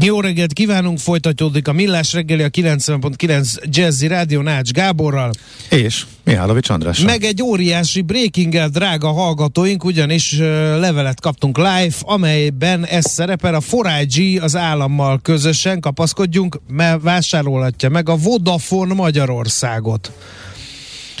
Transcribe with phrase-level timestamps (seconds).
[0.00, 5.30] Jó reggelt kívánunk, folytatódik a Millás reggeli a 90.9 Jazzy Rádió Nács Gáborral.
[5.70, 6.98] És Mihálovics András.
[6.98, 10.38] Meg egy óriási breaking drága hallgatóink, ugyanis uh,
[10.78, 13.62] levelet kaptunk live, amelyben ez szerepel a
[14.06, 20.12] 4 az állammal közösen, kapaszkodjunk, mert vásárolhatja meg a Vodafone Magyarországot.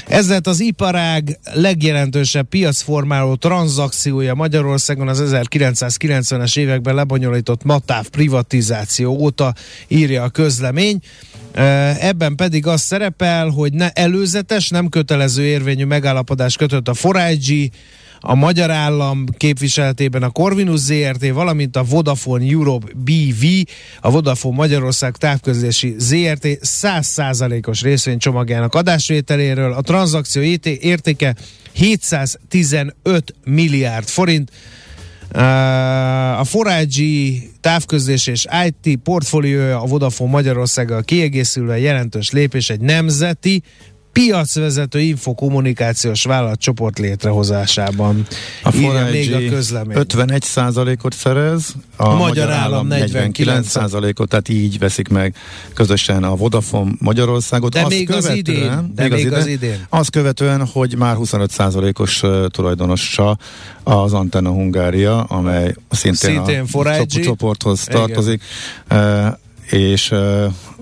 [0.06, 9.54] Ez lett az iparág legjelentősebb piacformáló tranzakciója Magyarországon az 1990-es években lebonyolított matáv privatizáció óta
[9.88, 10.98] írja a közlemény.
[11.98, 17.70] Ebben pedig az szerepel, hogy ne előzetes, nem kötelező érvényű megállapodás kötött a Forágyi,
[18.26, 23.44] a magyar állam képviseletében a Corvinus ZRT, valamint a Vodafone Europe BV,
[24.00, 26.46] a Vodafone Magyarország távközlési ZRT
[26.82, 29.72] 100%-os részvénycsomagjának adásvételéről.
[29.72, 31.34] A tranzakció értéke
[31.72, 34.50] 715 milliárd forint.
[36.38, 43.62] A Forágyi távközlés és IT portfóliója a Vodafone Magyarországgal kiegészülve jelentős lépés egy nemzeti
[44.14, 48.26] piacvezető infokommunikációs vállalatcsoport létrehozásában.
[48.62, 48.70] A
[49.10, 49.96] még a közlemény.
[49.96, 50.44] 51
[51.02, 55.34] ot szerez, a, a Magyar Állam 49 ot tehát így veszik meg
[55.74, 57.72] közösen a Vodafone Magyarországot.
[57.72, 58.92] De azt még az idén.
[58.94, 59.86] De még, az, idén, az idén.
[59.88, 61.50] Azt követően, hogy már 25
[61.96, 63.38] os tulajdonosa
[63.82, 68.42] az Antenna Hungária, amely szintén, szintén a csoporthoz tartozik.
[68.90, 69.26] Uh,
[69.70, 70.12] és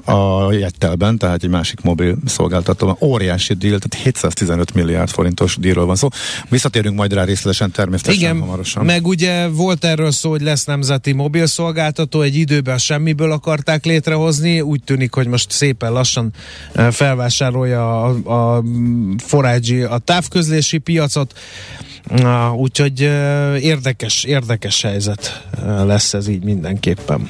[0.05, 2.97] a Jettelben, tehát egy másik mobil szolgáltatóban.
[3.01, 6.09] Óriási díl, tehát 715 milliárd forintos dílról van szó.
[6.49, 8.85] Visszatérünk majd rá részletesen természetesen Igen, hamarosan.
[8.85, 14.61] meg ugye volt erről szó, hogy lesz nemzeti mobil szolgáltató, egy időben semmiből akarták létrehozni,
[14.61, 16.31] úgy tűnik, hogy most szépen lassan
[16.91, 18.63] felvásárolja a, a
[19.19, 21.39] Forágyi a távközlési piacot.
[22.57, 23.01] Úgyhogy
[23.61, 25.47] érdekes, érdekes helyzet
[25.85, 27.29] lesz ez így mindenképpen.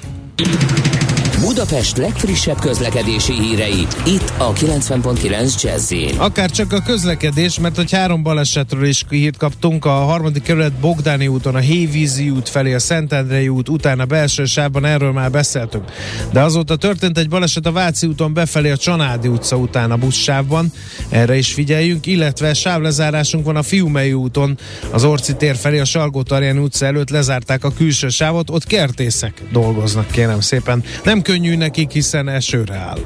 [1.44, 8.22] Budapest legfrissebb közlekedési hírei, itt a 90.9 jazz Akár csak a közlekedés, mert hogy három
[8.22, 13.48] balesetről is hírt kaptunk, a harmadik kerület Bogdáni úton, a Hévízi út felé, a Szentendrei
[13.48, 15.84] út, utána belső sávban, erről már beszéltünk.
[16.32, 20.72] De azóta történt egy baleset a Váci úton befelé a Csanádi utca után a buszsávban,
[21.08, 24.58] erre is figyeljünk, illetve sávlezárásunk van a Fiumei úton,
[24.90, 30.10] az Orci tér felé, a salgó utca előtt lezárták a külső sávot, ott kertészek dolgoznak,
[30.10, 30.84] kérem szépen.
[31.04, 32.98] Nem könnyű nekik, hiszen esőre áll.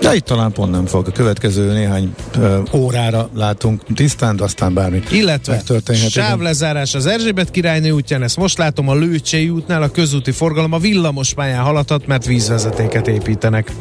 [0.00, 1.06] De itt talán pont nem fog.
[1.06, 5.62] A következő néhány ö, órára látunk tisztán, de aztán bármi Illetve
[6.08, 10.78] sávlezárás az Erzsébet királynő útján, ezt most látom a Lőcsei útnál, a közúti forgalom a
[10.78, 13.72] villamos pályán haladhat, mert vízvezetéket építenek.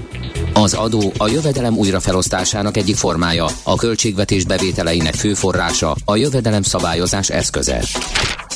[0.54, 7.30] Az adó a jövedelem újrafelosztásának egyik formája, a költségvetés bevételeinek fő forrása, a jövedelem szabályozás
[7.30, 7.84] eszköze.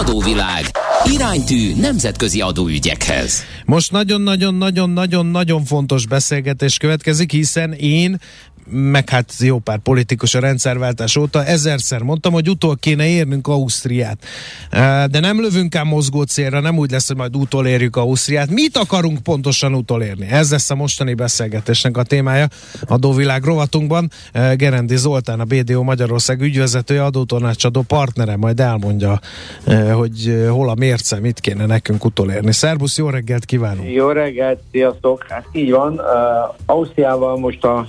[0.00, 0.64] Adóvilág.
[1.12, 3.42] Iránytű nemzetközi adóügyekhez.
[3.64, 8.20] Most nagyon-nagyon-nagyon-nagyon-nagyon fontos beszélgetés következik, hiszen én
[8.70, 14.18] meg hát jó pár politikus a rendszerváltás óta, ezerszer mondtam, hogy utol kéne érnünk Ausztriát.
[15.10, 18.50] De nem lövünk ám mozgó célra, nem úgy lesz, hogy majd utolérjük Ausztriát.
[18.50, 20.26] Mit akarunk pontosan utolérni?
[20.30, 22.48] Ez lesz a mostani beszélgetésnek a témája
[22.86, 24.10] a Dóvilág rovatunkban.
[24.32, 29.20] Gerendi Zoltán, a BDO Magyarország ügyvezetője, adótanácsadó partnere, majd elmondja,
[29.92, 32.52] hogy hol a mérce, mit kéne nekünk utolérni.
[32.52, 33.92] Szerbusz, jó reggelt kívánunk!
[33.92, 35.26] Jó reggelt, sziasztok!
[35.28, 37.86] Hát így van, uh, Ausztriával most a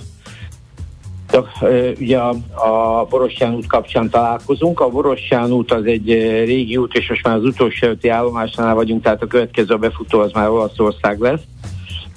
[1.98, 4.80] ugye a, a Borostyán út kapcsán találkozunk.
[4.80, 6.06] A Borostyán út az egy
[6.44, 10.20] régi út, és most már az utolsó előtti állomásnál vagyunk, tehát a következő a befutó
[10.20, 11.42] az már Olaszország lesz.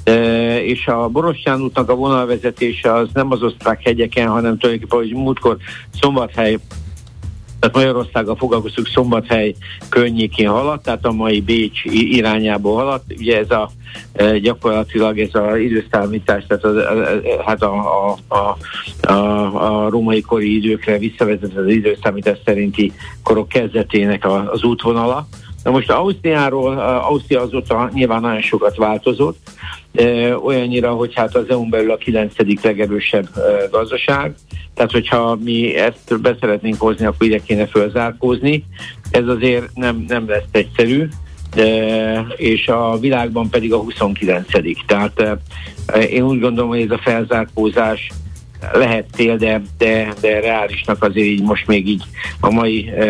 [0.04, 5.14] E, és a Borostyán útnak a vonalvezetése az nem az osztrák hegyeken, hanem tulajdonképpen, hogy
[5.14, 5.58] múltkor
[6.00, 6.58] Szombathely
[7.66, 9.56] tehát Magyarországgal foglalkoztuk Szombathely
[9.90, 13.14] környékén haladt, tehát a mai Bécs irányából haladt.
[13.18, 13.70] Ugye ez a
[14.42, 16.76] gyakorlatilag ez az időszámítás, tehát az,
[17.46, 18.58] hát a, a, a,
[19.12, 25.28] a, a római kori időkre visszavezet az időszámítás szerinti korok kezdetének az útvonala.
[25.64, 29.38] Na most Ausztriáról, Ausztria azóta nyilván nagyon sokat változott,
[30.44, 33.28] olyannyira, hogy hát az EU-n belül a kilencedik legerősebb
[33.72, 34.36] gazdaság,
[34.74, 38.66] tehát hogyha mi ezt beszeretnénk hozni, akkor ide kéne fölzárkózni.
[39.12, 41.08] Ez azért nem, nem lesz egyszerű,
[42.36, 44.46] és a világban pedig a 29
[44.86, 45.22] Tehát
[46.10, 48.12] én úgy gondolom, hogy ez a felzárkózás
[48.74, 52.04] lehet cél, de, de, de reálisnak azért így most még így
[52.40, 53.04] a mai e,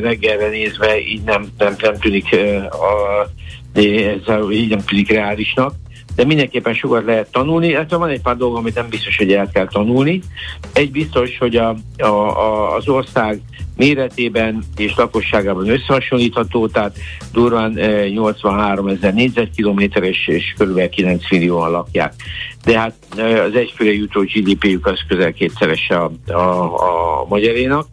[0.00, 3.28] reggelre nézve így nem, nem, nem tűnik e, a,
[3.74, 5.74] ez így nem tűnik reálisnak
[6.14, 7.74] de mindenképpen sokat lehet tanulni.
[7.74, 10.20] Hát van egy pár dolog, amit nem biztos, hogy el kell tanulni.
[10.72, 13.40] Egy biztos, hogy a, a, a, az ország
[13.76, 16.96] méretében és lakosságában összehasonlítható, tehát
[17.32, 17.72] durván
[18.12, 20.88] 83 ezer négyzetkilométer és, és kb.
[20.88, 22.14] 9 millióan lakják.
[22.64, 26.74] De hát az egyfőre jutó GDP-jük az közel kétszerese a, a,
[27.20, 27.86] a magyarénak.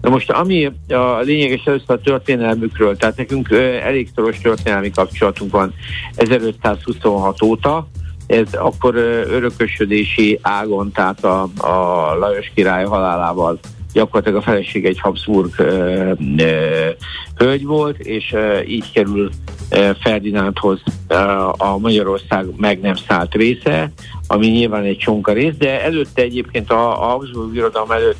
[0.00, 3.50] Na most ami a lényeges először a történelmükről, tehát nekünk
[3.82, 5.74] elég szoros történelmi kapcsolatunk van
[6.14, 7.88] 1526 óta,
[8.26, 8.94] ez akkor
[9.26, 13.58] örökösödési ágon, tehát a, a Lajos király halálával
[13.92, 16.88] gyakorlatilag a feleség egy Habsburg ö, ö,
[17.36, 19.30] hölgy volt, és ö, így kerül
[19.70, 21.14] ö, Ferdinándhoz ö,
[21.56, 23.92] a Magyarország meg nem szállt része,
[24.26, 28.18] ami nyilván egy csonka rész, de előtte egyébként a, a Habsburg irodalom előtt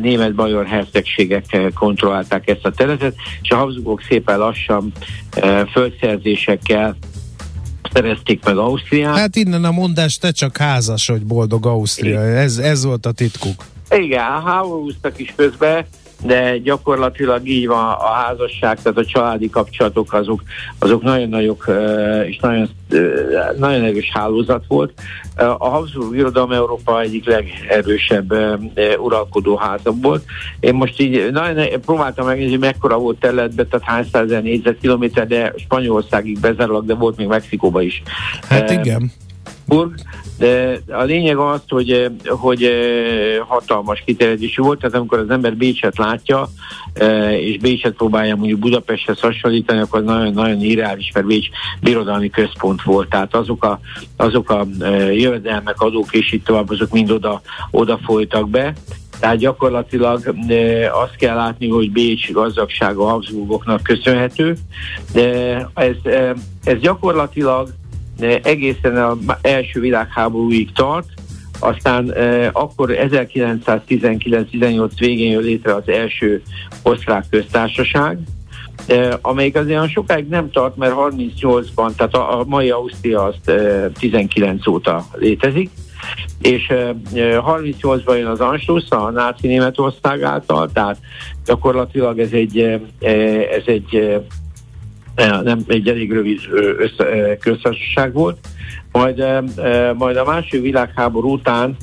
[0.00, 4.92] német-bajor hercegségek kontrollálták ezt a területet, és a Habsburgok szépen lassan
[5.36, 6.96] ö, földszerzésekkel
[7.92, 9.16] szerezték meg Ausztriát.
[9.16, 12.20] Hát innen a mondás, te csak házas, hogy boldog Ausztria.
[12.20, 13.64] Ez, ez volt a titkuk.
[13.90, 15.86] Igen, háborúztak is közben,
[16.22, 20.42] de gyakorlatilag így van a házasság, tehát a családi kapcsolatok azok,
[20.78, 21.70] azok nagyon nagyok
[22.26, 22.68] és nagyon,
[23.58, 24.92] nagyon erős hálózat volt.
[25.58, 28.34] A Habsburg Irodalom Európa egyik legerősebb
[28.98, 30.24] uralkodó háza volt.
[30.60, 36.40] Én most így nagyon próbáltam megnézni, mekkora volt területbe, tehát hány százezer négyzetkilométer, de Spanyolországig
[36.40, 38.02] bezárulak, de volt még Mexikóba is.
[38.48, 39.12] Hát igen.
[40.38, 42.70] De a lényeg az, hogy, hogy
[43.46, 46.48] hatalmas kiterjedésű volt, tehát amikor az ember Bécset látja,
[47.40, 51.48] és Bécset próbálja mondjuk Budapesthez hasonlítani, akkor nagyon-nagyon irreális, mert Bécs
[51.80, 53.80] birodalmi központ volt, tehát azok a,
[54.16, 54.66] azok a
[55.12, 57.40] jövedelmek, adók és itt tovább, azok mind oda,
[57.70, 58.72] oda folytak be,
[59.20, 60.34] tehát gyakorlatilag
[60.92, 64.56] azt kell látni, hogy Bécs gazdagsága Habsburgoknak köszönhető,
[65.12, 65.96] de ez,
[66.64, 67.68] ez gyakorlatilag
[68.22, 71.08] egészen az első világháborúig tart,
[71.60, 76.42] aztán eh, akkor 1919-18 végén jön létre az első
[76.82, 78.18] osztrák köztársaság,
[78.86, 83.48] eh, amelyik azért olyan sokáig nem tart, mert 38-ban, tehát a, a mai Ausztria azt
[83.48, 85.70] eh, 19 óta létezik,
[86.40, 90.98] és eh, 38-ban jön az Anschluss a náci Németország által, tehát
[91.44, 92.58] gyakorlatilag ez egy,
[93.56, 94.20] ez egy
[95.14, 96.40] nem egy elég rövid
[96.78, 98.38] össze, köztársaság volt.
[98.92, 99.24] Majd,
[99.94, 101.76] majd a második világháború után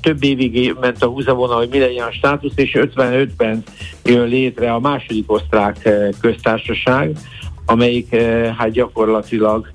[0.00, 3.62] több évig ment a húzavona, hogy mi legyen a státusz, és 55-ben
[4.04, 5.88] jön létre a második osztrák
[6.20, 7.16] köztársaság,
[7.66, 8.16] amelyik
[8.56, 9.70] hát gyakorlatilag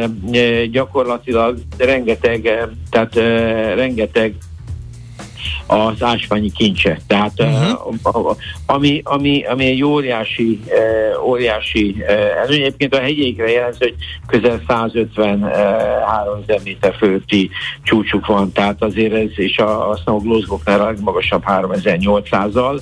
[0.72, 3.16] gyakorlatilag rengeteg, tehát
[3.76, 4.34] rengeteg
[5.68, 7.00] az ásványi kincse.
[7.08, 8.36] Tehát uh-huh.
[8.66, 10.60] ami, ami, ami egy óriási,
[11.24, 12.04] óriási
[12.44, 12.62] előny.
[12.62, 13.96] Egyébként a hegyeikre jelent, hogy
[14.28, 17.50] közel 153 ezer méter fölötti
[17.84, 22.82] csúcsuk van, tehát azért ez, és a, a Glózgoknál a legmagasabb 3800-al,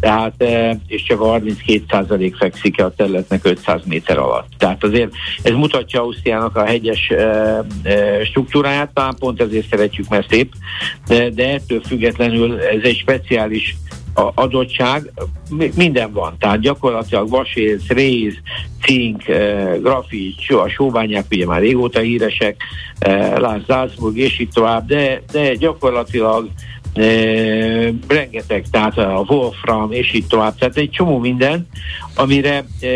[0.00, 0.44] tehát,
[0.86, 4.48] és csak 32% fekszik a területnek 500 méter alatt.
[4.58, 7.12] Tehát azért ez mutatja Ausztriának a hegyes
[8.24, 10.52] struktúráját, talán pont ezért szeretjük, mert szép,
[11.06, 13.76] de, ettől függetlenül ez egy speciális
[14.34, 15.12] adottság,
[15.74, 18.34] minden van, tehát gyakorlatilag vasérc, réz,
[18.82, 19.22] cink,
[19.80, 22.62] grafit, a sóbányák ugye már régóta híresek,
[23.36, 26.48] Lász Salzburg és itt tovább, de, de gyakorlatilag
[26.94, 27.04] e,
[28.08, 31.66] rengeteg, tehát a Wolfram és így tovább, tehát egy csomó minden,
[32.14, 32.88] amire e,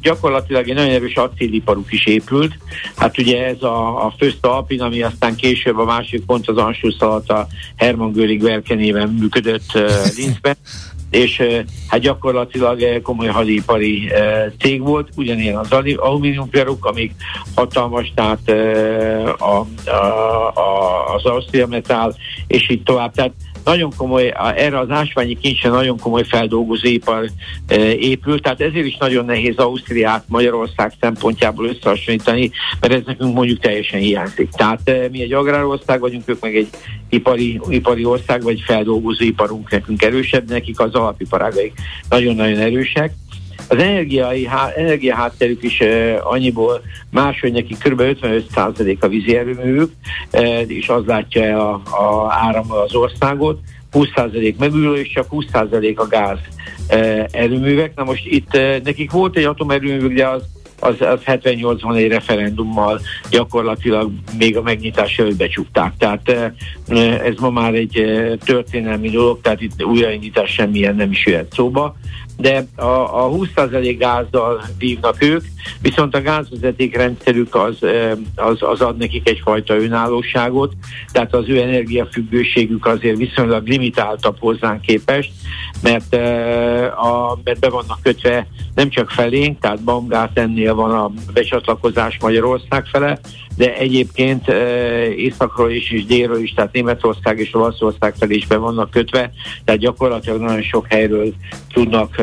[0.00, 2.58] gyakorlatilag egy nagyon erős acéliparuk is épült.
[2.96, 6.98] Hát ugye ez a, a Föst Alpin, ami aztán később a másik pont az Anschluss
[6.98, 9.80] alatt a Hermann Göring verkenéven működött e,
[10.16, 10.56] Linzben,
[11.16, 11.42] és
[11.88, 14.12] hát gyakorlatilag komoly hadipari
[14.58, 17.12] cég volt, ugyanilyen az alumíniumperuk, amik
[17.54, 18.48] hatalmas, tehát
[19.38, 22.14] a, a, a, az Austria Metall,
[22.46, 23.12] és így tovább.
[23.14, 23.32] Tehát
[23.66, 27.30] nagyon komoly, erre az ásványi kincsre nagyon komoly feldolgozóipar
[27.66, 33.58] e, épült, tehát ezért is nagyon nehéz Ausztriát Magyarország szempontjából összehasonlítani, mert ez nekünk mondjuk
[33.58, 34.50] teljesen hiányzik.
[34.50, 36.68] Tehát e, mi egy agrárország vagyunk, ők meg egy
[37.08, 41.72] ipari, ipari ország, vagy feldolgozóiparunk nekünk erősebb, nekik az alapiparágaik
[42.08, 43.12] nagyon-nagyon erősek.
[43.68, 46.80] Az energiai, energiahátterük is uh, annyiból
[47.10, 48.00] más, hogy neki kb.
[48.00, 49.92] 55% a vízi erőművük,
[50.66, 53.60] és az látja el a, a áram az országot,
[53.92, 56.38] 20% megújuló, és csak 20% a gáz
[56.90, 57.94] uh, erőművek.
[57.94, 58.52] Na most itt
[58.84, 60.42] nekik volt egy atomerőművük, de az
[60.80, 65.92] az, az 78-ban egy referendummal gyakorlatilag még a megnyitás előtt becsukták.
[65.98, 66.54] Tehát
[67.24, 68.04] ez ma már egy
[68.44, 71.96] történelmi dolog, tehát itt újraindítás semmilyen nem is jöhet szóba
[72.36, 75.44] de a, a 20% gázzal vívnak ők,
[75.80, 77.76] viszont a gázvezeték rendszerük az,
[78.34, 80.72] az, az ad nekik egyfajta önállóságot,
[81.12, 85.30] tehát az ő energiafüggőségük azért viszonylag limitáltabb hozzánk képest,
[85.82, 86.14] mert,
[86.96, 92.84] a, mert be vannak kötve nem csak felénk, tehát Bamgát ennél van a becsatlakozás Magyarország
[92.86, 93.18] fele,
[93.56, 94.48] de egyébként
[95.16, 99.32] északról is és délről is, tehát Németország és Olaszország felé is be vannak kötve,
[99.64, 101.32] tehát gyakorlatilag nagyon sok helyről
[101.72, 102.18] tudnak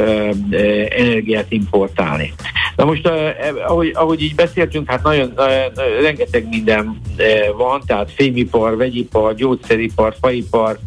[0.89, 2.33] energiát importálni.
[2.75, 3.09] Na most,
[3.67, 5.33] ahogy, ahogy így beszéltünk, hát nagyon
[6.01, 7.01] rengeteg minden
[7.57, 10.79] van, tehát fémipar, vegyipar, gyógyszeripar, faipar,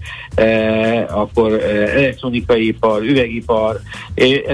[1.08, 1.52] akkor
[1.94, 3.80] elektronikai ipar, üvegipar,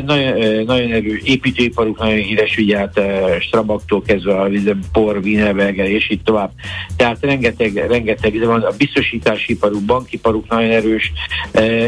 [0.07, 3.01] nagyon, nagyon erős építőiparuk, nagyon híres, ugye hát
[3.41, 4.49] Strabaktól kezdve a
[4.93, 6.51] por, Wienerberger és így tovább.
[6.97, 11.13] Tehát rengeteg, rengeteg, de van a biztosítási iparuk, bankiparuk nagyon erős,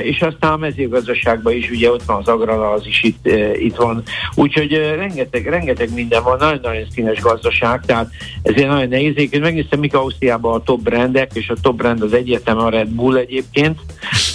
[0.02, 4.02] és aztán a mezőgazdaságban is ugye ott van az agrara, az is itt, itt van.
[4.34, 8.10] Úgyhogy rengeteg, rengeteg minden van, nagyon-nagyon színes gazdaság, tehát
[8.42, 9.14] ezért nagyon nehéz.
[9.16, 12.88] Én megnéztem, mik Ausztriában a top brandek, és a top brand az egyértelműen a Red
[12.88, 13.78] Bull egyébként,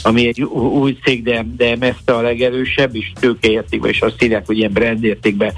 [0.03, 4.57] ami egy új cég, de, de messze a legerősebb, és tőkeértékben, és azt írják, hogy
[4.57, 5.53] ilyen brandértékben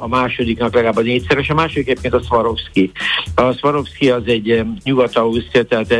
[0.00, 2.90] a másodiknak legalább a négyszeres, a második egyébként a Swarovski.
[3.34, 5.94] A Swarovski az egy nyugat-ausztria, tehát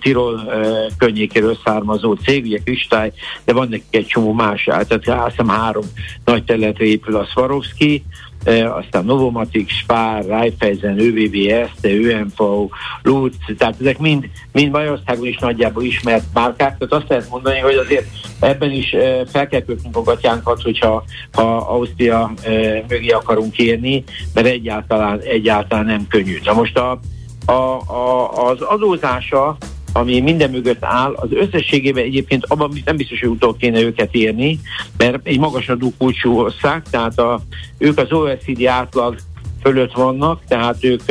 [0.00, 0.52] Tirol
[0.98, 3.12] környékéről származó cég, ugye kristály,
[3.44, 5.84] de van nekik egy csomó más, tehát azt hiszem három
[6.24, 8.04] nagy területre épül a Swarovski, e,
[8.48, 12.70] aztán Novomatic, Spár, Raiffeisen, ÖVB, Este, ÖMV,
[13.02, 17.74] Lutz, tehát ezek mind, mind Magyarországon is nagyjából ismert márkák, tehát azt lehet mondani, hogy
[17.74, 18.06] azért
[18.40, 22.50] ebben is e, fel kell kötnünk a gatyánkat, hogyha ha Ausztria e,
[22.88, 26.38] mögé akarunk érni, mert egyáltalán, egyáltalán nem könnyű.
[26.44, 27.00] Na most a,
[27.46, 29.56] a, a, az adózása
[29.92, 34.58] ami minden mögött áll, az összességében egyébként abban nem biztos, hogy utol kéne őket érni,
[34.96, 37.40] mert egy magasadó kulcsú ország, tehát a,
[37.78, 39.16] ők az OECD átlag
[39.62, 41.02] fölött vannak, tehát ők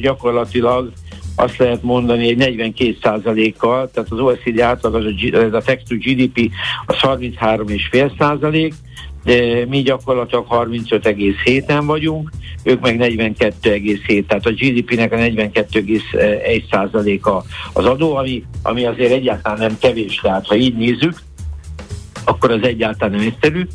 [0.00, 0.92] gyakorlatilag
[1.36, 5.88] azt lehet mondani, egy 42 kal tehát az OECD átlag, az a, ez a text
[5.88, 6.50] to GDP,
[6.86, 8.74] az 33,5 százalék,
[9.24, 12.30] de mi gyakorlatilag 35,7-en vagyunk,
[12.62, 19.58] ők meg 42,7, tehát a GDP-nek a 42,1 a az adó, ami, ami azért egyáltalán
[19.58, 21.14] nem kevés, tehát ha így nézzük,
[22.24, 23.66] akkor az egyáltalán nem egyszerű.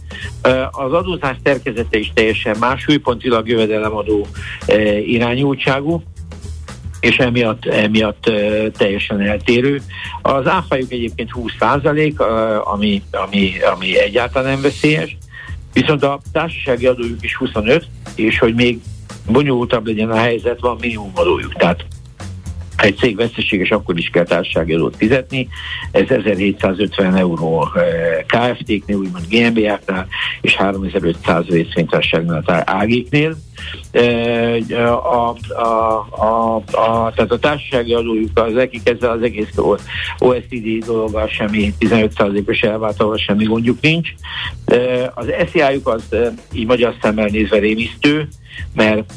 [0.71, 4.27] Az adózás terkezete is teljesen más, súlypontilag jövedelemadó
[5.05, 6.03] irányultságú,
[6.99, 8.31] és emiatt, emiatt
[8.77, 9.81] teljesen eltérő.
[10.21, 12.19] Az áfájuk egyébként 20 százalék,
[12.63, 15.17] ami, ami, ami egyáltalán nem veszélyes,
[15.73, 18.79] viszont a társasági adójuk is 25, és hogy még
[19.25, 21.53] bonyolultabb legyen a helyzet, van minimum adójuk.
[21.53, 21.85] Tehát
[22.81, 25.47] egy cég veszteséges, akkor is kell társasági adót fizetni.
[25.91, 30.07] Ez 1750 euró eh, KFT-knél, úgymond GmbH-knál,
[30.41, 33.35] és 3500 részvénytársaságnál, AG-knél.
[33.91, 34.57] Eh,
[35.15, 35.63] a, a,
[36.09, 39.57] a, a, tehát a társasági adójuk, az ekik ezzel az egész
[40.17, 44.09] OECD dologgal semmi 15%-os elváltalval semmi gondjuk nincs.
[44.65, 46.15] Eh, az SZI-juk az
[46.53, 48.27] így magyar szemmel nézve rémisztő,
[48.75, 49.13] mert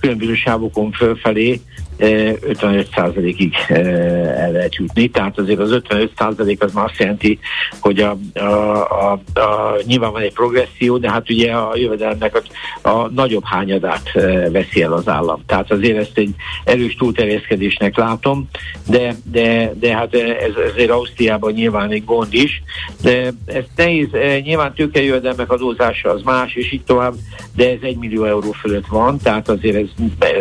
[0.00, 1.60] különböző sávokon fölfelé
[1.98, 7.38] 55%-ig el lehet jutni, tehát azért az 55% az már azt jelenti,
[7.80, 12.42] hogy a, a, a, a, nyilván van egy progresszió, de hát ugye a jövedelmek
[12.82, 14.12] a, a nagyobb hányadát
[14.52, 15.42] veszi el az állam.
[15.46, 16.34] Tehát azért ezt egy
[16.64, 18.48] erős túlterjeszkedésnek látom,
[18.86, 22.62] de, de, de hát ez azért Ausztriában nyilván egy gond is,
[23.02, 24.08] de ez nehéz,
[24.42, 27.14] nyilván tőkejövedelmek adózása az más, és így tovább,
[27.56, 29.88] de ez egy millió euró fölött van, tehát azért ez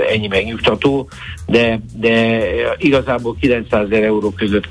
[0.10, 1.10] ennyi megnyugtató,
[1.46, 2.44] de, de
[2.78, 4.68] igazából 900 ezer euró között,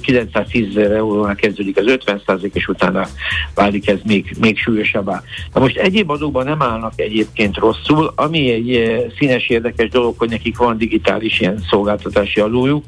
[0.00, 3.06] 910 ezer eurónál kezdődik az 50 százalék, és utána
[3.54, 5.22] válik ez még, még súlyosabbá.
[5.54, 10.28] Na most egyéb adókban nem állnak egyébként rosszul, ami egy eh, színes érdekes dolog, hogy
[10.28, 12.84] nekik van digitális ilyen szolgáltatási adójuk,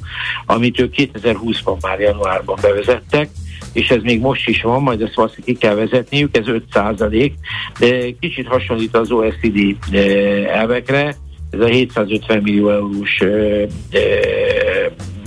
[0.47, 3.29] amit ők 2020-ban már januárban bevezettek,
[3.73, 7.35] és ez még most is van, majd ezt valószínűleg ki kell vezetniük, ez 5 százalék,
[7.79, 11.17] de kicsit hasonlít az OECD eh, elvekre,
[11.55, 13.23] ez a 750 millió eurós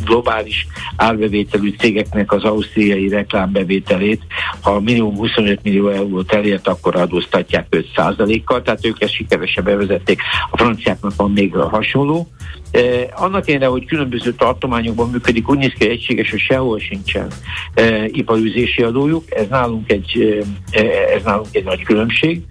[0.08, 4.22] globális árbevételű cégeknek az ausztriai reklámbevételét,
[4.62, 10.22] ha minimum 25 millió eurót elért, akkor adóztatják 5%-kal, tehát ők ezt sikeresen bevezették.
[10.52, 12.28] A franciáknak van még hasonló.
[12.72, 17.28] Eh, annak ellenére, hogy különböző tartományokban működik, úgy néz ki egységes, hogy sehol sincsen
[17.74, 22.42] eh, iparűzési adójuk, ez nálunk egy, eh, ez nálunk egy nagy különbség,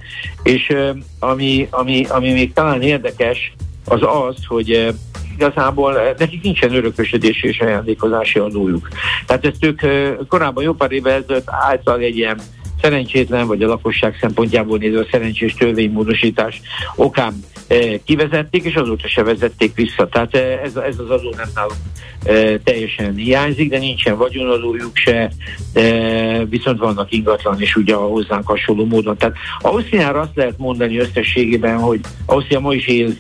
[0.43, 3.53] és eh, ami, ami, ami még talán érdekes,
[3.87, 4.95] az az, hogy eh,
[5.35, 8.89] igazából eh, nekik nincsen örökösödési és ajándékozási adójuk.
[9.27, 12.41] Tehát ezt ők eh, korábban jó pár évvel ezelőtt által egy ilyen
[12.81, 16.61] szerencsétlen, vagy a lakosság szempontjából nézve szerencsés törvénymódosítás
[16.97, 17.35] okán
[18.05, 20.09] kivezették, és azóta se vezették vissza.
[20.09, 21.81] Tehát ez, ez az adó nem nálunk
[22.65, 25.31] teljesen hiányzik, de nincsen vagyonadójuk se,
[26.49, 29.17] viszont vannak ingatlan, és ugye a hozzánk hasonló módon.
[29.17, 33.15] Tehát Ausztriára azt lehet mondani összességében, hogy Ausztria ma is él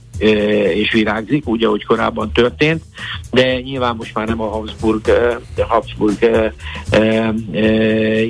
[0.74, 2.82] és virágzik, úgy, ahogy korábban történt,
[3.30, 5.10] de nyilván most már nem a Habsburg,
[5.68, 6.46] Habsburg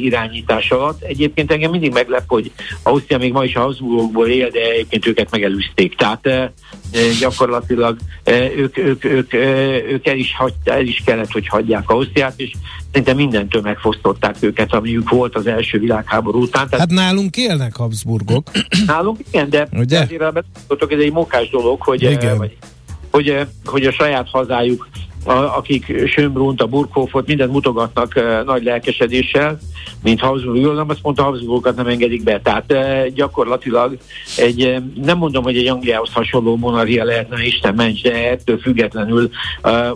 [0.00, 1.02] irányítás alatt.
[1.16, 2.52] Egyébként engem mindig meglep, hogy
[2.82, 5.96] Ausztria még ma is a Habsburgokból él, de egyébként őket megelőzték.
[5.96, 6.52] Tehát
[7.20, 7.96] gyakorlatilag
[8.56, 12.52] ők, ők, ők, ők el, is hagy, el is kellett, hogy hagyják Ausztriát, és
[12.92, 16.68] szinte mindentől megfosztották őket, amiük volt az első világháború után.
[16.68, 18.50] Tehát hát nálunk élnek Habsburgok.
[18.86, 20.00] nálunk igen, de Ugye?
[20.00, 22.38] azért ez egy mokás dolog, hogy, igen.
[22.38, 22.56] Vagy,
[23.10, 24.88] hogy, hogy a saját hazájuk
[25.26, 29.58] a, akik Schönbrunnt, a Burghofot, mindent mutogatnak uh, nagy lelkesedéssel,
[30.02, 32.40] mint Habsburg, nem azt mondta, Habsburgokat nem engedik be.
[32.40, 33.96] Tehát uh, gyakorlatilag
[34.36, 39.30] egy, uh, nem mondom, hogy egy Angliához hasonló monarchia lehetne, Isten ments, de ettől függetlenül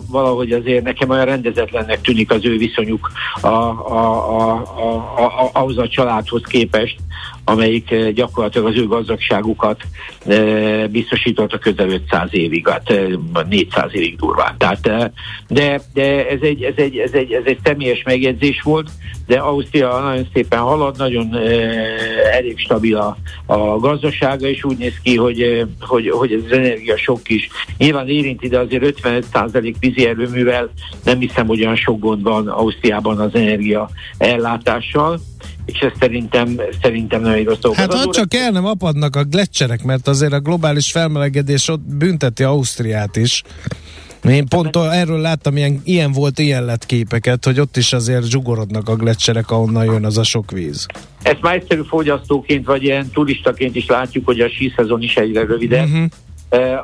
[0.07, 4.51] valahogy azért nekem olyan rendezetlennek tűnik az ő viszonyuk a, a, a,
[5.17, 6.95] a, a, ahhoz a családhoz képest,
[7.51, 9.81] amelyik eh, gyakorlatilag az ő gazdagságukat
[10.25, 12.93] eh, biztosította közel 500 évig, hát
[13.49, 14.55] 400 eh, évig durván.
[14.57, 15.11] Tehát,
[15.47, 18.89] de, de ez, egy, ez, egy, ez, egy, ez egy személyes megjegyzés volt,
[19.31, 21.35] de Ausztria nagyon szépen halad, nagyon
[22.31, 26.97] elég stabil a, a gazdasága, és úgy néz ki, hogy, hogy, hogy ez az energia
[26.97, 27.49] sok is.
[27.77, 30.69] Nyilván érinti, de azért 55% vízi erőművel
[31.03, 35.19] nem hiszem, hogy olyan sok gond van Ausztriában az energia ellátással
[35.65, 37.77] és ez szerintem, szerintem nagyon rossz dolog.
[37.77, 42.43] Hát ha csak el nem apadnak a gletszerek, mert azért a globális felmelegedés ott bünteti
[42.43, 43.43] Ausztriát is.
[44.29, 48.89] Én pont erről láttam ilyen, ilyen volt, ilyen lett képeket, hogy ott is azért zsugorodnak
[48.89, 50.85] a gletszerek, ahonnan jön az a sok víz.
[51.21, 55.85] Ezt már egyszerű fogyasztóként, vagy ilyen turistaként is látjuk, hogy a síszezon is egyre rövidebb.
[55.85, 56.05] Uh-huh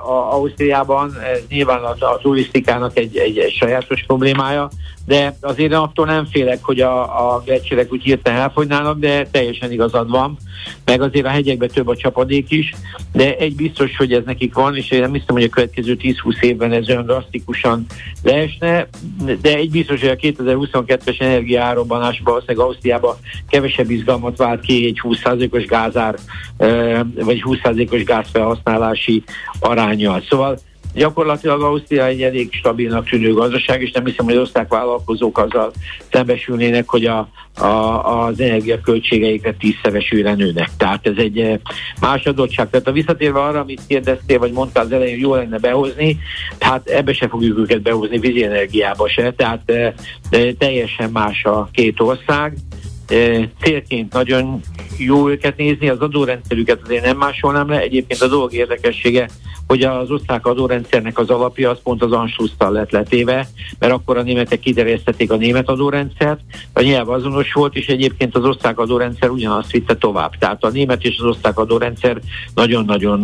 [0.08, 1.18] a Ausztriában.
[1.34, 4.70] Ez nyilván a, a turisztikának egy, egy, egy sajátos problémája,
[5.08, 7.02] de azért attól nem félek, hogy a,
[7.34, 10.38] a gletszerek úgy hirtelen elfogynának, de teljesen igazad van,
[10.86, 12.74] meg azért a hegyekben több a csapadék is,
[13.14, 16.42] de egy biztos, hogy ez nekik van, és én nem hiszem, hogy a következő 10-20
[16.42, 17.86] évben ez olyan drasztikusan
[18.24, 18.88] leesne,
[19.42, 23.16] de egy biztos, hogy a 2022-es energiaárobbanás valószínűleg Ausztriában
[23.50, 26.16] kevesebb izgalmat vált ki egy 20%-os gázár,
[27.16, 29.24] vagy 20%-os gázfelhasználási
[29.60, 30.24] arányal.
[30.30, 30.58] Szóval
[30.98, 35.72] Gyakorlatilag Ausztria egy elég stabilnak tűnő gazdaság, és nem hiszem, hogy osztrák vállalkozók azzal
[36.12, 40.70] szembesülnének, hogy a, a, az energiaköltségeikre tízszeresűre nőnek.
[40.78, 41.60] Tehát ez egy eh,
[42.02, 42.70] más adottság.
[42.70, 46.18] Tehát a visszatérve arra, amit kérdeztél, vagy mondtál az elején, hogy jó lenne behozni,
[46.60, 49.94] hát ebbe se fogjuk őket behozni, vízi energiába se, tehát eh,
[50.30, 52.58] de teljesen más a két ország
[53.62, 54.62] célként nagyon
[54.98, 57.80] jó őket nézni, az adórendszerüket azért nem másolnám le.
[57.80, 59.30] Egyébként a dolog érdekessége,
[59.68, 63.48] hogy az osztrák adórendszernek az alapja az pont az Anschlusszal lett letéve,
[63.80, 66.40] mert akkor a németek kiterjesztették a német adórendszert,
[66.74, 70.38] a nyelv azonos volt, és egyébként az osztrák adórendszer ugyanazt vitte tovább.
[70.40, 72.18] Tehát a német és az osztrák adórendszer
[72.54, 73.22] nagyon-nagyon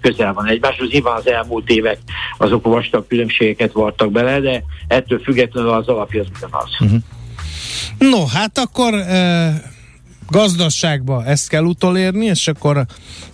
[0.00, 0.90] közel van egymáshoz.
[0.90, 1.98] Nyilván az elmúlt évek
[2.38, 6.76] azok vastag különbségeket vartak bele, de ettől függetlenül az alapja az ugyanaz.
[6.80, 7.00] Uh-huh.
[7.98, 9.62] No, hát akkor e,
[10.30, 12.84] gazdaságba ezt kell utolérni, és akkor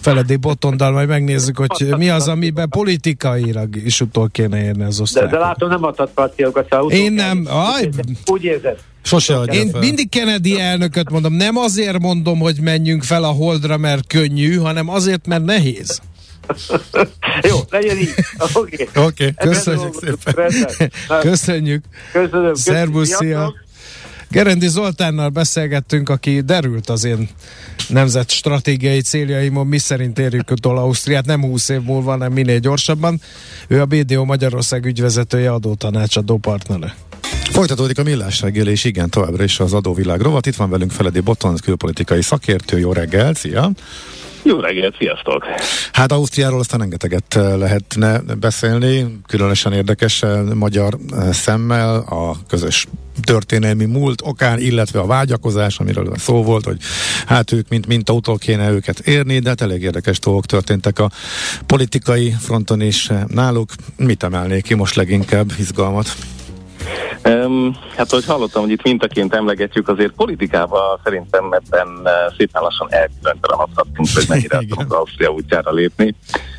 [0.01, 5.31] Feledi Botondal majd megnézzük, hogy mi az, amiben politikailag is utol kéne érni az osztályok.
[5.31, 6.73] De, de látom, nem adhat frakciókat.
[6.89, 7.47] Én nem.
[7.49, 7.89] Aj,
[8.27, 8.79] úgy érzed.
[9.03, 9.81] Sose Én fel.
[9.81, 14.89] mindig Kennedy elnököt mondom, nem azért mondom, hogy menjünk fel a holdra, mert könnyű, hanem
[14.89, 16.01] azért, mert nehéz.
[17.49, 18.15] Jó, legyen így.
[18.55, 19.05] Oké, okay.
[19.05, 19.35] okay.
[19.39, 20.67] köszönjük szépen.
[21.21, 21.85] Köszönjük.
[22.13, 22.55] Köszönöm.
[22.55, 23.55] Szervusz, szia.
[24.37, 27.29] Gerendi Zoltánnal beszélgettünk, aki derült az én
[27.89, 33.21] nemzet stratégiai céljaimon, mi szerint érjük utol Ausztriát, nem 20 év múlva, hanem minél gyorsabban.
[33.69, 36.95] Ő a BDO Magyarország ügyvezetője, adótanácsadó partnere.
[37.51, 40.47] Folytatódik a millás reggel, és igen, továbbra is az adóvilág rovat.
[40.47, 42.79] Itt van velünk Feledi Botton, külpolitikai szakértő.
[42.79, 43.71] Jó reggel, szia!
[44.43, 45.45] Jó reggelt, sziasztok!
[45.93, 52.87] Hát Ausztriáról aztán rengeteget eh, lehetne beszélni, különösen érdekes eh, magyar eh, szemmel a közös
[53.23, 56.79] történelmi múlt okán, illetve a vágyakozás, amiről szó volt, hogy
[57.27, 61.11] hát ők mint mintautól kéne őket érni, de hát elég érdekes dolgok történtek a
[61.67, 63.71] politikai fronton is náluk.
[63.97, 66.17] Mit emelnék ki most leginkább izgalmat?
[67.25, 72.89] Um, hát, hogy hallottam, hogy itt mintaként emlegetjük, azért politikában szerintem ebben uh, szépen lassan
[72.91, 76.15] elkülöntelenedhetünk, hogy mennyire tudunk Ausztria útjára lépni.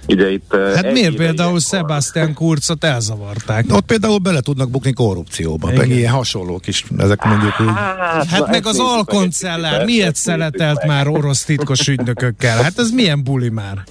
[0.08, 3.66] Ugye itt, uh, hát miért például Sebastian Kurzot elzavarták?
[3.70, 7.68] Ott például bele tudnak bukni korrupcióba, meg ilyen hasonlók is, ezek mondjuk úgy.
[7.76, 12.62] Hát, hát meg az alkoncellár, miért szeletelt már orosz titkos ügynökökkel?
[12.64, 13.84] Hát ez milyen buli már?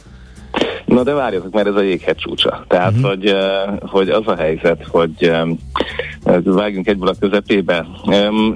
[0.96, 2.64] Na de várjatok, mert ez a jéghegy csúcsa.
[2.68, 3.08] Tehát, uh-huh.
[3.08, 3.36] hogy,
[3.80, 5.32] hogy az a helyzet, hogy
[6.44, 7.86] vágjunk egyből a közepébe.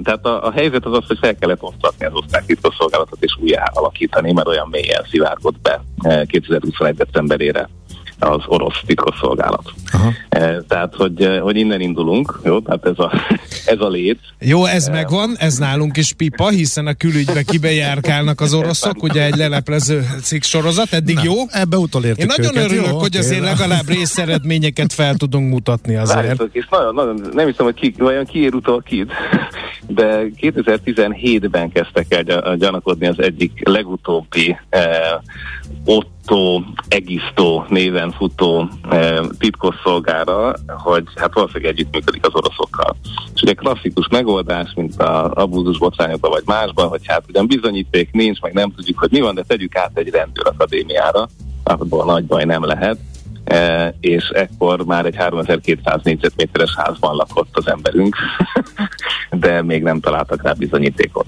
[0.03, 3.63] Tehát a, a helyzet az az, hogy fel kellett osztatni az osztrák titkosszolgálatot és újjá
[3.73, 5.81] alakítani, mert olyan mélyen szivárgott be
[6.25, 6.95] 2021.
[6.95, 7.69] decemberére
[8.21, 9.73] az orosz titkosszolgálat.
[9.91, 10.11] Aha.
[10.29, 12.59] E, tehát, hogy, e, hogy innen indulunk, jó?
[12.59, 13.11] Tehát ez a,
[13.73, 14.19] ez a lét.
[14.39, 19.25] Jó, ez e, megvan, ez nálunk is pipa, hiszen a külügybe kibejárkálnak az oroszok, ugye
[19.25, 21.33] egy leleplező cikk sorozat, eddig Na, jó?
[21.49, 26.17] Ebbe utolértük Én nagyon őket, örülök, jó, hogy azért legalább részeredményeket fel tudunk mutatni azért.
[26.17, 29.11] Várjátok, és nagyon, nagyon, nem hiszem, hogy ki, vajon kiér utol kit,
[29.87, 34.85] de 2017-ben kezdtek el gyanakodni az egyik legutóbbi eh,
[36.31, 42.95] Otto Egisto néven futó eh, titkosszolgára, hogy hát valószínűleg együttműködik az oroszokkal.
[43.33, 48.39] És ugye klasszikus megoldás, mint a abúzus botrányokban vagy másban, hogy hát ugyan bizonyíték nincs,
[48.39, 51.27] meg nem tudjuk, hogy mi van, de tegyük át egy rendőrakadémiára,
[51.63, 53.20] abból nagy baj nem lehet E,
[53.99, 58.15] és ekkor már egy 3200 négyzetméteres házban lakott az emberünk,
[59.31, 61.25] de még nem találtak rá bizonyítékot.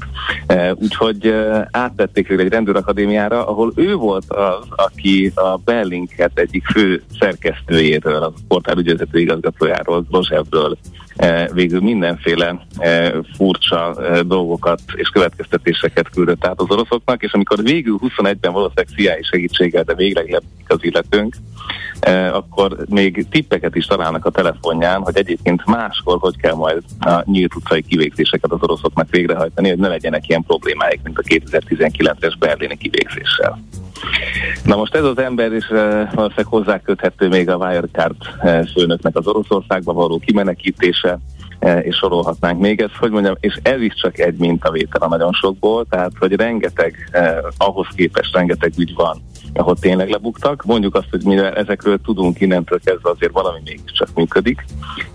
[0.47, 6.65] E, úgyhogy e, áttették őt egy rendőrakadémiára, ahol ő volt az, aki a Berlinket egyik
[6.65, 10.77] fő szerkesztőjéről, a portál ügyvezető igazgatójáról, Rozsevről
[11.53, 12.65] végül mindenféle
[13.35, 13.95] furcsa
[14.25, 19.93] dolgokat és következtetéseket küldött át az oroszoknak, és amikor végül 21-ben valószínűleg CIA segítséggel, de
[19.95, 21.35] végleg az illetőnk,
[22.31, 27.55] akkor még tippeket is találnak a telefonján, hogy egyébként máskor hogy kell majd a nyílt
[27.55, 33.59] utcai kivégzéseket az oroszoknak végrehajtani, hogy ne legyenek ilyen problémáik, mint a 2019-es berlini kivégzéssel.
[34.63, 38.15] Na most ez az ember is valószínűleg hozzáköthető még a Wirecard
[38.73, 41.19] főnöknek az Oroszországba való kimenekítése,
[41.81, 45.85] és sorolhatnánk még ezt, hogy mondjam, és ez is csak egy mintavétel a nagyon sokból,
[45.89, 49.21] tehát hogy rengeteg, eh, ahhoz képest rengeteg ügy van,
[49.53, 50.63] ahol tényleg lebuktak.
[50.65, 54.65] Mondjuk azt, hogy mivel ezekről tudunk innentől kezdve azért valami mégiscsak működik,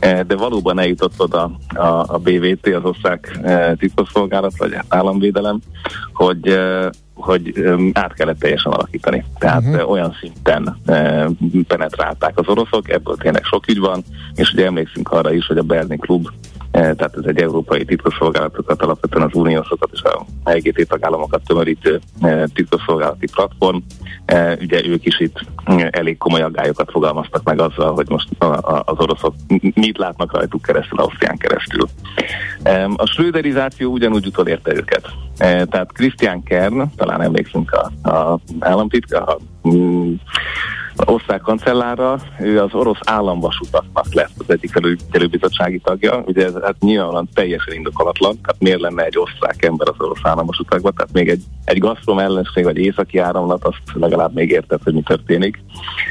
[0.01, 3.39] de valóban eljutott oda a, a BVT, az osztrák
[3.79, 5.59] titkosszolgálat, vagy államvédelem,
[6.13, 6.59] hogy
[7.19, 9.25] hogy át kellett teljesen alakítani.
[9.39, 9.91] Tehát uh-huh.
[9.91, 10.77] olyan szinten
[11.67, 14.03] penetrálták az oroszok, ebből tényleg sok ügy van,
[14.35, 16.29] és ugye emlékszünk arra is, hogy a Berni Klub
[16.81, 22.01] tehát ez egy európai titkosszolgálatokat, alapvetően az uniószokat és a EGT tagállamokat tömörítő
[22.55, 23.77] titkosszolgálati platform.
[24.61, 25.41] Ugye ők is itt
[25.91, 28.29] elég komoly aggályokat fogalmaztak meg azzal, hogy most
[28.85, 29.35] az oroszok
[29.75, 31.89] mit látnak rajtuk keresztül, Ausztrián keresztül.
[32.97, 35.11] A schröderizáció ugyanúgy utolérte őket.
[35.39, 39.39] Tehát Christian Kern, talán emlékszünk a, a államtitka, a
[41.05, 46.23] osztrák kancellára, ő az orosz államvasutaknak lesz az egyik felügyelőbizottsági tagja.
[46.27, 50.95] Ugye ez hát nyilvánvalóan teljesen indokolatlan, tehát miért lenne egy osztrák ember az orosz államvasutakban,
[50.95, 55.03] tehát még egy, egy Gazprom ellenség vagy északi áramlat, azt legalább még érted, hogy mi
[55.03, 55.59] történik.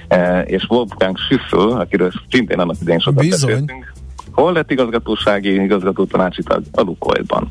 [0.07, 3.49] E, és Wolfgang Schüssel, akiről szintén annak idején sokat Bizony.
[3.49, 3.93] beszéltünk,
[4.31, 6.63] hol lett igazgatósági igazgató tanácsi tag?
[6.71, 7.49] A Lukoilban.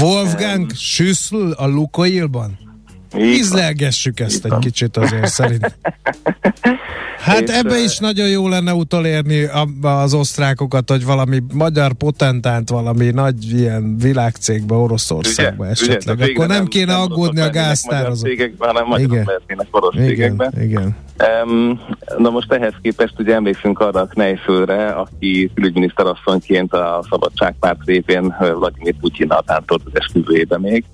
[0.00, 2.67] Wolfgang Schüssel a Lukoilban?
[3.16, 5.74] Ízlelgessük ezt egy kicsit azért szerint.
[7.18, 9.48] Hát ebbe is nagyon jó lenne utolérni
[9.82, 16.16] az osztrákokat, hogy valami magyar potentánt, valami nagy ilyen világcégbe, Oroszországba ugye, esetleg.
[16.16, 18.30] Ugye, Akkor nem, nem kéne nem aggódni a gáztározók.
[18.58, 19.24] hanem magyarok igen.
[19.26, 20.52] lehetnének orosz igen, cégekben.
[20.60, 20.96] Igen.
[21.44, 21.80] Um,
[22.18, 28.94] na most ehhez képest ugye emlékszünk arra a Knejfölre, aki külügyminiszterasszonyként a Szabadságpárt répén Vladimir
[29.00, 30.84] Putyinnal tántolt az esküvőjébe még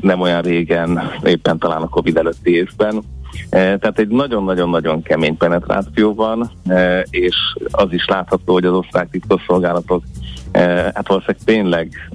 [0.00, 3.02] nem olyan régen, éppen talán a Covid előtti évben.
[3.50, 7.36] E, tehát egy nagyon-nagyon-nagyon kemény penetráció van, e, és
[7.70, 10.02] az is látható, hogy az osztrák titkosszolgálatok
[10.94, 12.10] hát valószínűleg tényleg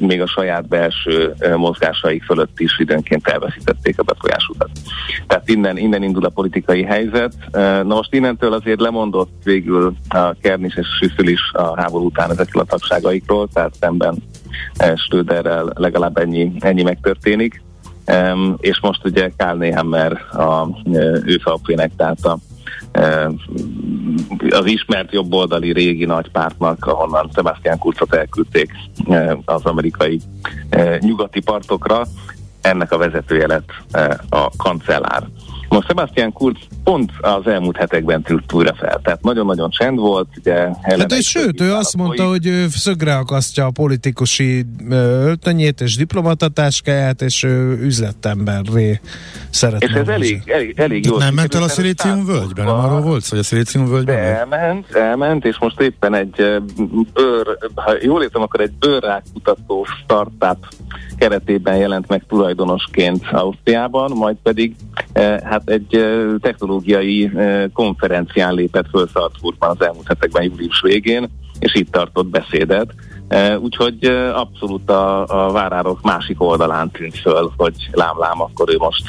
[0.00, 4.70] még a saját belső mozgásaik fölött is időnként elveszítették a befolyásukat.
[5.26, 7.32] Tehát innen, innen indul a politikai helyzet.
[7.52, 12.60] Na most innentől azért lemondott végül a Kernis és Süszül is a háború után ezekkel
[12.60, 14.22] a tagságaikról, tehát szemben
[14.94, 17.62] Stöderrel legalább ennyi, ennyi megtörténik.
[18.58, 20.68] És most ugye Karl Nehammer a
[21.24, 21.40] ő
[21.96, 22.38] tehát a,
[24.50, 28.72] az ismert jobboldali régi nagy pártnak, ahonnan Sebastian Kurzot elküldték
[29.44, 30.20] az amerikai
[31.00, 32.06] nyugati partokra,
[32.60, 33.72] ennek a vezetője lett
[34.28, 35.28] a kancellár.
[35.68, 40.28] Most Sebastian Kurz pont az elmúlt hetekben tűrt újra fel, tehát nagyon-nagyon csend volt.
[40.38, 45.96] Ugye, hát és sőt, ő azt mondta, hogy ő szögre akasztja a politikusi öltönyét és
[45.96, 49.00] diplomatatáskáját, és ő üzletemberré
[49.50, 49.86] szeretne.
[49.86, 51.16] És ez elég, elég, elég jó.
[51.16, 54.18] Nem ment el a Szilícium völgyben, nem arról volt hogy a Szilícium völgyben?
[54.18, 56.62] Elment, elment, és most éppen egy
[57.12, 60.66] bőr, ha jól értem, akkor egy bőrrák kutató startup
[61.16, 64.74] keretében jelent meg tulajdonosként Ausztriában, majd pedig
[65.42, 65.88] hát egy
[66.40, 67.30] technológiai
[67.72, 72.94] konferencián lépett föl Salzburgban az elmúlt hetekben július végén, és itt tartott beszédet.
[73.60, 79.04] Úgyhogy abszolút a, a várárok másik oldalán tűnt föl, hogy lám-lám, akkor ő most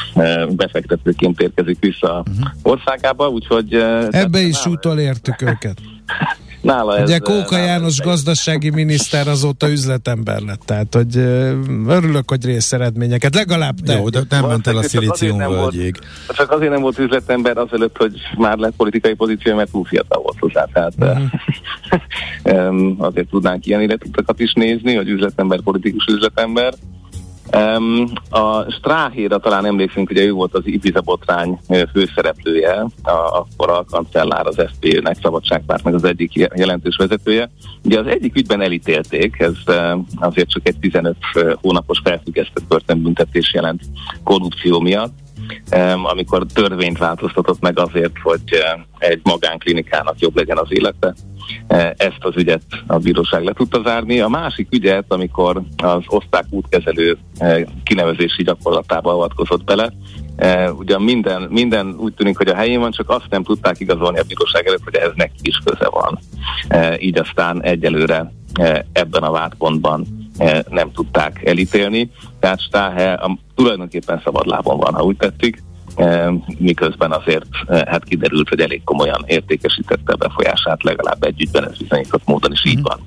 [0.55, 2.49] befektetőként érkezik vissza uh-huh.
[2.61, 3.73] országába, úgyhogy...
[4.09, 5.81] Ebbe is utolértük őket.
[6.67, 11.17] Nála Ugye ez, Kóka János gazdasági miniszter azóta üzletember lett, tehát hogy
[11.87, 13.93] örülök, hogy részeredményeket, legalább te.
[13.93, 15.95] Jó, de nem ment el a szilícium völgyig.
[16.27, 20.37] Csak azért nem volt üzletember azelőtt, hogy már lett politikai pozíció, mert túl fiatal volt
[20.39, 20.93] hozzá, tehát
[22.43, 23.05] uh-huh.
[23.05, 26.73] azért tudnánk ilyen életutakat is nézni, hogy üzletember, politikus üzletember.
[27.55, 31.59] Um, a Stráhéra talán emlékszünk, hogy ő volt az Ibiza botrány
[31.93, 37.49] főszereplője, a, akkor a kancellár az SZP-nek, Szabadságpártnak az egyik jelentős vezetője.
[37.83, 39.55] Ugye az egyik ügyben elítélték, ez
[40.15, 41.15] azért csak egy 15
[41.61, 43.81] hónapos felfüggesztett börtönbüntetés jelent
[44.23, 45.13] korrupció miatt,
[46.03, 48.41] amikor törvényt változtatott meg azért, hogy
[48.97, 51.15] egy magánklinikának jobb legyen az élete.
[51.97, 54.19] Ezt az ügyet a bíróság le tudta zárni.
[54.19, 57.17] A másik ügyet, amikor az oszták útkezelő
[57.83, 59.93] kinevezési gyakorlatába avatkozott bele,
[60.77, 64.23] ugyan minden, minden úgy tűnik, hogy a helyén van, csak azt nem tudták igazolni a
[64.27, 66.19] bíróság előtt, hogy ez neki is köze van.
[66.99, 68.31] Így aztán egyelőre
[68.91, 70.26] ebben a vádpontban
[70.69, 72.11] nem tudták elítélni.
[72.39, 73.19] Tehát Stáhe
[73.55, 75.63] tulajdonképpen szabadlábon van, ha úgy tetszik,
[76.57, 77.45] miközben azért
[77.85, 82.79] hát kiderült, hogy elég komolyan értékesítette a befolyását, legalább együttben ez bizonyított módon is így
[82.79, 82.83] mhm.
[82.83, 82.99] van.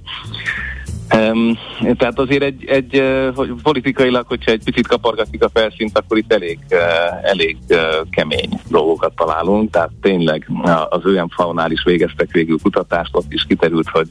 [1.96, 3.02] Tehát azért egy, egy
[3.34, 7.76] hogy politikailag, hogyha egy picit kapargatjuk a felszínt, akkor itt elég, uh, elég uh,
[8.10, 10.50] kemény dolgokat találunk, tehát tényleg
[10.88, 14.08] az faunál is végeztek végül kutatást, ott is kiterült, hogy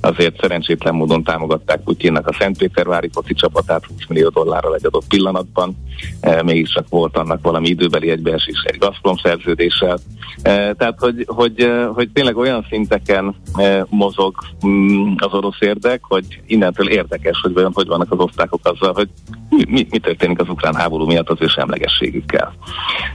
[0.00, 5.76] azért szerencsétlen módon támogatták Putyinnak a Szentpétervári foci csapatát 20 millió dollárral egy adott pillanatban,
[6.22, 9.98] uh, mégiscsak volt annak valami időbeli egybeesés egy Gazprom szerződéssel,
[10.42, 13.34] tehát hogy, hogy, hogy tényleg olyan szinteken
[13.88, 14.34] mozog
[14.66, 19.08] mm, az orosz érdek, hogy innentől érdekes, hogy vajon hogy vannak az osztályok azzal, hogy
[19.48, 22.54] mi, mi történik az ukrán háború miatt az ő semlegességükkel.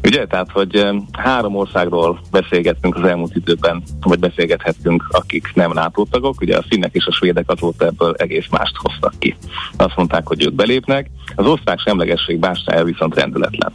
[0.04, 6.42] Ugye, tehát, hogy három országról beszélgettünk az elmúlt időben, vagy beszélgethettünk, akik nem NATO tagok,
[6.42, 9.36] ugye a finnek és a svédek azóta ebből egész mást hoztak ki.
[9.78, 13.72] Azt mondták, hogy ők belépnek, az osztrák semlegesség bástája viszont rendületlen.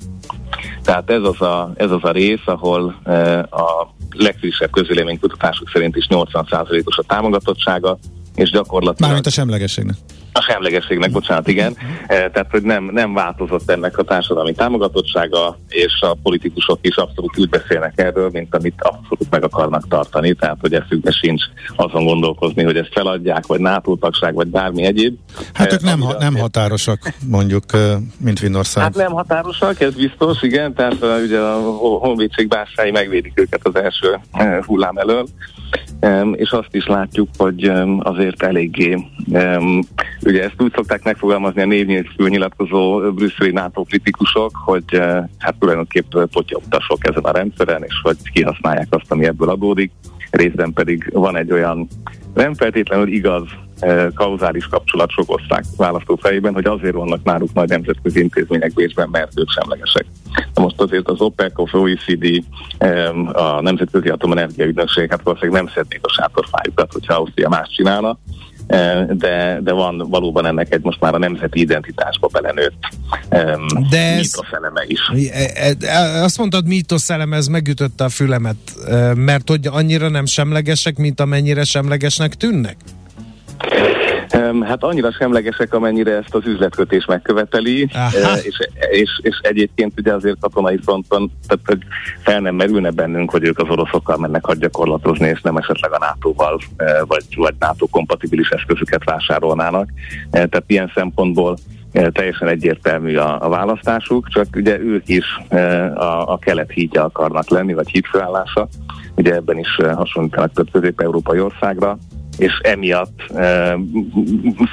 [0.82, 6.06] Tehát ez az a, ez az a rész, ahol e, a legfrissebb közvéleménykutatások szerint is
[6.10, 7.98] 80%-os a támogatottsága,
[8.40, 9.00] és gyakorlatilag...
[9.00, 9.96] Mármint a semlegességnek.
[10.32, 11.76] A semlegességnek, bocsánat, igen.
[12.06, 17.38] E, tehát, hogy nem, nem változott ennek a társadalmi támogatottsága, és a politikusok is abszolút
[17.38, 21.42] úgy beszélnek erről, mint amit abszolút meg akarnak tartani, tehát, hogy eszükbe sincs
[21.76, 23.96] azon gondolkozni, hogy ezt feladják, vagy NATO
[24.32, 25.18] vagy bármi egyéb.
[25.52, 27.64] Hát ők e, nem, ha, nem határosak, mondjuk,
[28.18, 28.82] mint Finnország.
[28.82, 31.58] Hát nem határosak, ez biztos, igen, tehát ugye a
[31.98, 34.20] honvédség bársái megvédik őket az első
[34.66, 35.26] hullám elől,
[36.32, 39.06] és azt is látjuk, hogy azért eléggé,
[40.22, 45.54] ugye ezt úgy szokták megfogalmazni a név nélkül nyilatkozó brüsszeli NATO kritikusok, hogy eh, hát
[45.58, 49.92] tulajdonképp potyautasok ezen a rendszeren, és hogy kihasználják azt, ami ebből adódik.
[50.30, 51.88] Részben pedig van egy olyan
[52.34, 53.44] nem feltétlenül igaz
[54.14, 59.32] kauzális kapcsolat sok osztrák választó fejében, hogy azért vannak náluk nagy nemzetközi intézmények Bécsben, mert
[59.34, 60.06] ők semlegesek.
[60.54, 62.44] Na most azért az OPEC, az OECD,
[63.32, 68.18] a Nemzetközi Atomenergia Ügynökség, hát valószínűleg nem szednék a sátorfájukat, hogyha Ausztria más csinálna,
[69.10, 72.88] de, de van valóban ennek egy most már a nemzeti identitásba belenőtt
[73.90, 75.00] de ez, eleme is.
[76.22, 76.64] Azt mondtad,
[77.06, 78.56] eleme, ez megütötte a fülemet,
[79.14, 82.76] mert hogy annyira nem semlegesek, mint amennyire semlegesnek tűnnek?
[84.62, 87.88] Hát annyira semlegesek, amennyire ezt az üzletkötés megköveteli,
[88.42, 91.78] és, és, és egyébként ugye azért katonai fronton tehát, hogy
[92.22, 96.60] fel nem merülne bennünk, hogy ők az oroszokkal mennek hadgyakorlatozni, és nem esetleg a NATO-val
[97.06, 99.88] vagy, vagy NATO kompatibilis eszközöket vásárolnának.
[100.30, 101.56] Tehát ilyen szempontból
[102.12, 105.26] teljesen egyértelmű a, a választásuk, csak ugye ők is
[105.94, 108.68] a, a kelet hídja akarnak lenni, vagy hídfőállása.
[109.14, 111.98] Ugye ebben is hasonlítanak több közép-európai országra,
[112.40, 113.76] és emiatt e,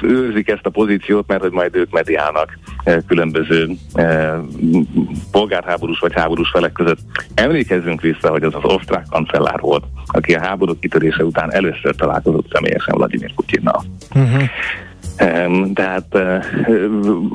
[0.02, 4.38] őrzik ezt a pozíciót, mert hogy majd ők mediálnak e, különböző e,
[5.30, 6.98] polgárháborús vagy háborús felek között.
[7.34, 12.52] Emlékezzünk vissza, hogy az az osztrák kancellár volt, aki a háború kitörése után először találkozott
[12.52, 13.84] személyesen Vladimir Putyinnal.
[14.14, 14.42] Uh-huh.
[15.74, 16.14] Tehát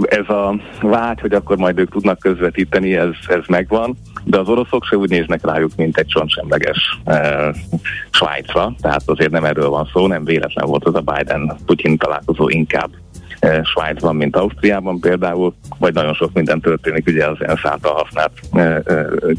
[0.01, 4.85] ez a vágy, hogy akkor majd ők tudnak közvetíteni, ez, ez megvan, de az oroszok
[4.85, 7.51] se úgy néznek rájuk, mint egy csontsemleges e,
[8.09, 12.89] Svájcra, tehát azért nem erről van szó, nem véletlen volt az a Biden-Putyin találkozó inkább
[13.63, 18.81] Svájcban, mint Ausztriában például, vagy nagyon sok minden történik ugye az ENSZ által használt e,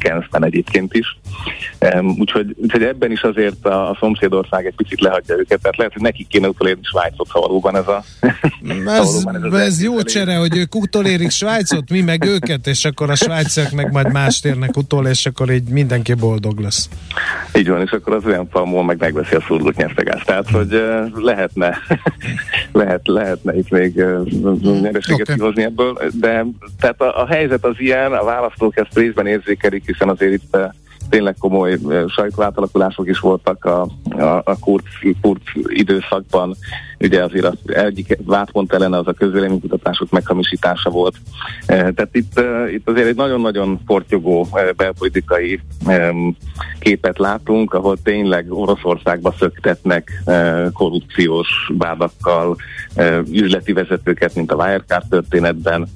[0.01, 1.19] e, egyébként is.
[2.19, 6.03] Úgyhogy, úgyhogy ebben is azért a, a szomszédország egy picit lehagyja őket, tehát lehet, hogy
[6.03, 8.05] nekik kéne utolérni Svájcot, ha valóban ez a...
[8.87, 13.15] ez, ez, ez jó csere, hogy ők utolérik Svájcot, mi meg őket, és akkor a
[13.15, 16.89] svájciak meg majd más térnek utol, és akkor így mindenki boldog lesz.
[17.55, 20.27] Így van, és akkor az olyan falmól meg megveszi a szurdut nyertegást.
[20.27, 20.83] Tehát, hogy
[21.15, 21.79] lehetne,
[22.73, 23.94] lehet, lehetne itt még
[24.63, 25.35] nyereséget okay.
[25.35, 26.47] kihozni ebből, de
[26.79, 30.57] tehát a, a helyzet az ilyen, a választók ezt részben érzékelik, hiszen azért itt
[31.09, 31.79] tényleg komoly
[32.09, 34.87] sajtóátalakulások is voltak a, a, a kurt,
[35.21, 36.57] kurt időszakban.
[37.01, 41.17] Ugye azért az egyik vádpont ellene az a közvéleménykutatások meghamisítása volt.
[41.67, 42.41] Tehát itt,
[42.73, 45.61] itt azért egy nagyon-nagyon portyogó belpolitikai
[46.79, 50.23] képet látunk, ahol tényleg Oroszországba szöktetnek
[50.73, 52.57] korrupciós vádakkal
[53.31, 55.89] üzleti vezetőket, mint a Wirecard történetben,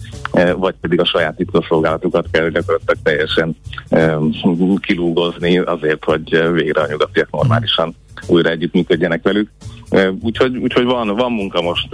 [0.57, 3.57] vagy pedig a saját titkosszolgálatukat kell gyakorlatilag teljesen
[4.81, 7.95] kilúgozni azért, hogy végre a nyugatiak normálisan
[8.27, 9.51] újra együttműködjenek velük.
[10.21, 11.89] Úgyhogy, úgyhogy van, van munka most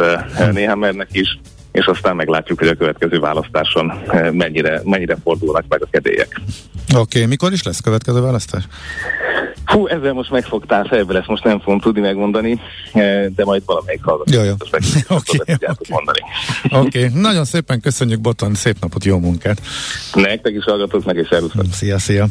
[0.53, 1.39] Néhámernek is,
[1.75, 3.93] és aztán meglátjuk, hogy a következő választáson
[4.33, 6.41] mennyire, mennyire fordulnak meg a kedélyek.
[6.89, 8.63] Oké, okay, mikor is lesz következő választás?
[9.65, 12.61] Hú, ezzel most megfogtál, fejbe lesz, most nem fogom tudni megmondani,
[13.29, 14.33] de majd valamelyik hallgató.
[14.33, 14.55] Jó, jó.
[15.17, 15.39] Oké,
[16.71, 17.09] okay.
[17.15, 19.61] Nagyon szépen köszönjük, Botond, szép napot, jó munkát.
[20.13, 21.65] Nektek is hallgatok meg, és szervusztok.
[21.73, 22.27] Szia, szia.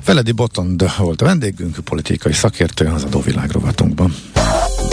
[0.00, 4.14] Feledi Botond volt a vendégünk, politikai szakértő az adóvilág rovatunkban.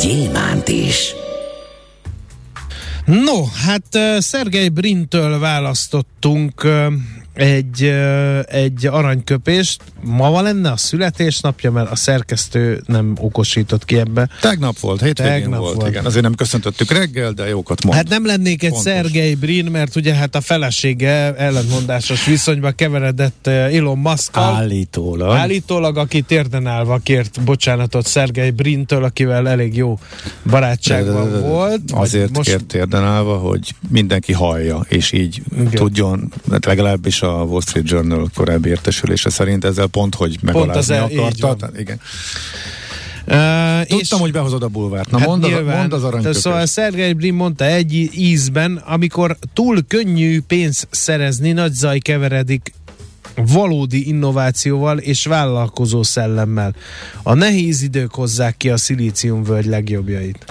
[0.00, 1.14] gyémánt is.
[3.04, 6.92] No, hát uh, Szergej Brintől választottunk uh,
[7.38, 7.94] egy,
[8.46, 9.82] egy aranyköpést.
[10.00, 14.28] Ma van lenne a születésnapja, mert a szerkesztő nem okosított ki ebbe.
[14.40, 16.04] Tegnap volt, hétvégén Tegnap volt, volt, igen.
[16.04, 17.96] Azért nem köszöntöttük reggel, de jókat mond.
[17.96, 18.92] Hát nem lennék egy Pontos.
[18.92, 25.36] Szergej Brin, mert ugye hát a felesége ellentmondásos viszonyba keveredett Elon musk Állítólag.
[25.36, 29.98] Állítólag, aki térden állva kért bocsánatot Szergej Brintől, akivel elég jó
[30.50, 31.80] barátságban volt.
[31.90, 32.48] Azért most...
[32.48, 35.70] kért térden állva, hogy mindenki hallja, és így igen.
[35.70, 40.96] tudjon, hát legalábbis a a Wall Street Journal korábbi értesülése szerint ezzel pont, hogy megalázni
[40.98, 41.56] pont akarta.
[41.56, 42.00] Tehát, igen.
[43.26, 45.10] Uh, Tudtam, hogy behozod a bulvárt.
[45.10, 46.40] Na hát mondd, nyilván, mondd az aranyköpést.
[46.40, 52.72] Szóval Szergej Brin mondta egy ízben, amikor túl könnyű pénzt szerezni, nagy zaj keveredik
[53.46, 56.74] valódi innovációval és vállalkozó szellemmel.
[57.22, 60.44] A nehéz idők hozzák ki a szilíciumvölgy legjobbjait.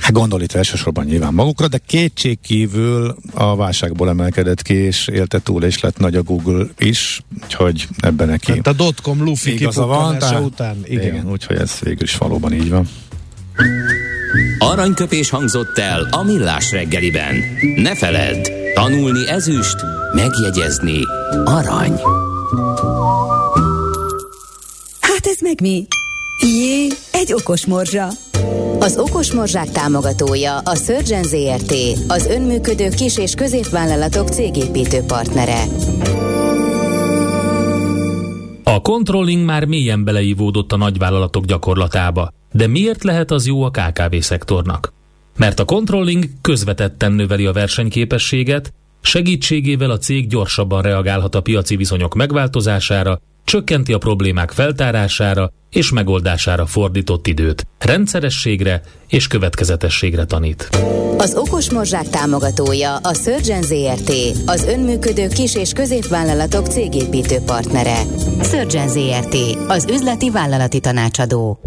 [0.00, 5.38] Hát gondol itt elsősorban nyilván magukra, de kétség kívül a válságból emelkedett ki, és élte
[5.38, 8.52] túl, és lett nagy a Google is, úgyhogy ebben neki.
[8.52, 10.76] Hát a dotcom lufi van, tehát, után.
[10.84, 11.06] Igen.
[11.06, 12.88] igen, úgyhogy ez végül is valóban így van.
[14.58, 17.34] Aranyköpés hangzott el a millás reggeliben.
[17.76, 19.76] Ne feledd, tanulni ezüst,
[20.14, 21.00] megjegyezni
[21.44, 22.00] arany.
[25.00, 25.86] Hát ez meg mi?
[26.40, 28.08] Jé, egy okos morzsa.
[28.84, 31.74] Az Okos Morzsák támogatója a Surgeon ZRT,
[32.08, 35.62] az önműködő kis- és középvállalatok cégépítő partnere.
[38.64, 42.32] A controlling már mélyen beleívódott a nagyvállalatok gyakorlatába.
[42.52, 44.92] De miért lehet az jó a KKV szektornak?
[45.36, 52.14] Mert a controlling közvetetten növeli a versenyképességet, segítségével a cég gyorsabban reagálhat a piaci viszonyok
[52.14, 60.68] megváltozására, csökkenti a problémák feltárására és megoldására fordított időt, rendszerességre és következetességre tanít.
[61.16, 64.12] Az Okos Morzsák támogatója a Surgeon ZRT,
[64.46, 67.98] az önműködő kis- és középvállalatok cégépítő partnere.
[68.42, 69.36] Surgeon ZRT,
[69.68, 71.60] az üzleti vállalati tanácsadó.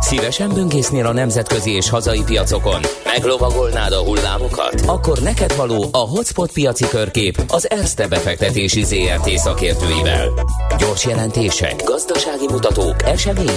[0.00, 2.80] Szívesen böngésznél a nemzetközi és hazai piacokon?
[3.04, 4.82] Meglovagolnád a hullámokat?
[4.86, 10.28] Akkor neked való a Hotspot piaci körkép az Erste befektetési ZRT szakértőivel.
[10.78, 13.47] Gyors jelentések, gazdasági mutatók, események.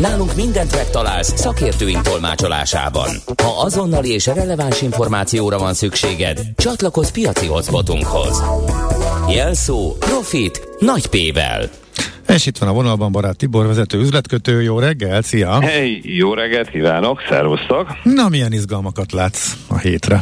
[0.00, 3.08] Nálunk mindent megtalálsz szakértőink tolmácsolásában.
[3.42, 8.42] Ha azonnali és releváns információra van szükséged, csatlakozz piaci hotspotunkhoz.
[9.28, 11.70] Jelszó Profit nagy P-vel.
[12.28, 14.62] És itt van a vonalban barát Tibor, vezető üzletkötő.
[14.62, 15.60] Jó reggel, szia!
[15.60, 17.86] Hey, jó reggelt kívánok, szervusztok!
[18.02, 20.20] Na, milyen izgalmakat látsz a hétre?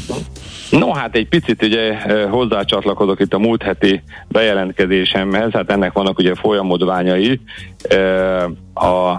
[0.70, 1.95] No, hát egy picit ugye
[2.29, 7.41] hozzácsatlakozok itt a múlt heti bejelentkezésemhez, hát ennek vannak ugye folyamodványai.
[8.74, 9.14] A,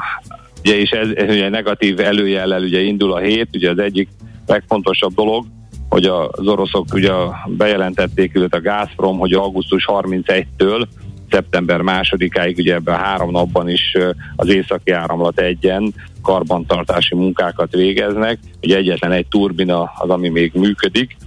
[0.64, 4.10] ugye, és ez, ez ugye negatív előjellel ugye indul a hét, ugye az egyik
[4.47, 5.45] legfontosabb dolog,
[5.89, 7.12] hogy az oroszok ugye
[7.47, 10.88] bejelentették, illetve a Gazprom, hogy augusztus 31-től
[11.32, 13.97] szeptember másodikáig, ugye ebben a három napban is
[14.36, 18.39] az északi áramlat egyen karbantartási munkákat végeznek.
[18.61, 21.17] Ugye egyetlen egy turbina az, ami még működik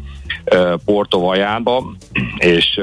[0.84, 1.94] Porto Vajába,
[2.36, 2.80] és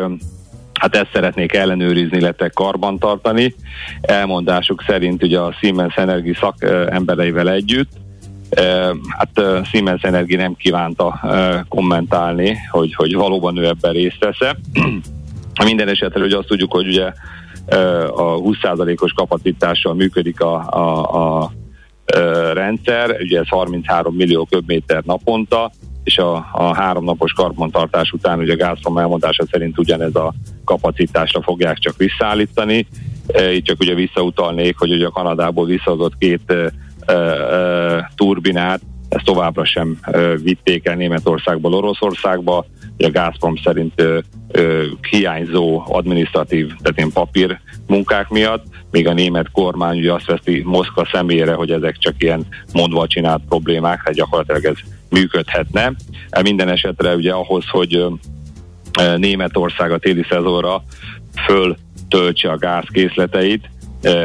[0.79, 3.55] hát ezt szeretnék ellenőrizni, illetve karbantartani.
[4.01, 7.89] Elmondásuk szerint ugye a Siemens Energy szakembereivel együtt,
[9.07, 11.19] Hát Siemens Energy nem kívánta
[11.67, 14.55] kommentálni, hogy, hogy valóban ő ebben részt vesz
[15.63, 17.11] minden esetre ugye azt tudjuk, hogy ugye
[18.07, 21.51] a 20%-os kapacitással működik a, a, a
[22.53, 25.71] rendszer, ugye ez 33 millió köbméter naponta,
[26.03, 30.33] és a, a három napos karbantartás után ugye a Gazprom elmondása szerint ugyanez a
[30.65, 32.87] kapacitásra fogják csak visszaállítani.
[33.53, 36.71] Itt csak ugye visszautalnék, hogy ugye a Kanadából visszahozott két e,
[37.13, 42.65] e, turbinát, ezt továbbra sem e, vitték el Németországból Oroszországba,
[43.05, 44.19] a Gazprom szerint ö,
[44.51, 50.61] ö, hiányzó administratív, tehát ilyen papír munkák miatt, míg a német kormány ugye azt veszi
[50.65, 54.77] Moszkva személyre, hogy ezek csak ilyen mondva csinált problémák, hát gyakorlatilag ez
[55.09, 55.93] működhetne.
[56.29, 58.05] E minden esetre ugye ahhoz, hogy
[59.17, 60.83] Németország a téli szezonra
[61.45, 61.77] föl
[62.09, 63.69] töltse a gázkészleteit,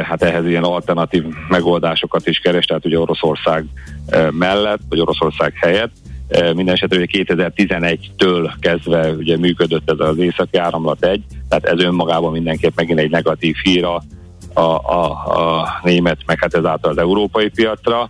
[0.03, 3.65] hát ehhez ilyen alternatív megoldásokat is keres, tehát ugye Oroszország
[4.31, 5.91] mellett, vagy Oroszország helyett.
[6.27, 12.75] Mindenesetre ugye 2011-től kezdve ugye működött ez az északi áramlat egy, tehát ez önmagában mindenképp
[12.75, 14.01] megint egy negatív hír a,
[14.53, 18.09] a, a, a német, meg hát ezáltal az európai piacra,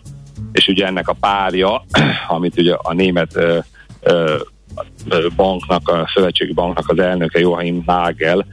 [0.51, 1.83] és ugye ennek a párja,
[2.27, 3.57] amit ugye a német ö,
[4.01, 4.37] ö,
[5.35, 8.45] banknak, a szövetségi banknak az elnöke Joachim Nagel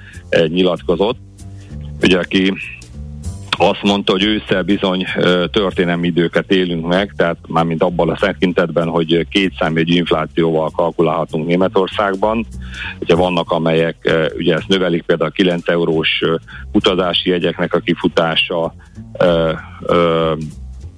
[0.47, 1.19] nyilatkozott,
[2.03, 2.53] ugye aki
[3.69, 5.07] azt mondta, hogy ősszel bizony
[5.51, 11.47] történelmi időket élünk meg, tehát már mint abban a tekintetben, hogy két számjegyű inflációval kalkulálhatunk
[11.47, 12.47] Németországban.
[12.99, 13.97] Ugye vannak, amelyek
[14.37, 16.21] ugye ezt növelik, például a 9 eurós
[16.73, 18.75] utazási jegyeknek a kifutása,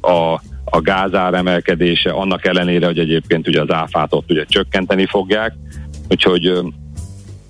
[0.00, 5.52] a a gázár emelkedése, annak ellenére, hogy egyébként ugye az áfát ott ugye csökkenteni fogják,
[6.08, 6.52] úgyhogy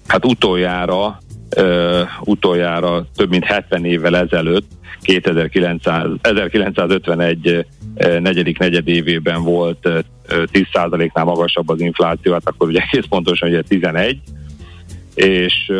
[0.07, 1.19] hát utoljára,
[1.57, 4.67] uh, utoljára több mint 70 évvel ezelőtt
[5.01, 7.67] 2900, 1951
[8.21, 9.89] negyedik negyedévében volt
[10.29, 14.21] 10%-nál magasabb az infláció, hát akkor ugye egész pontosan ugye 11,
[15.15, 15.73] és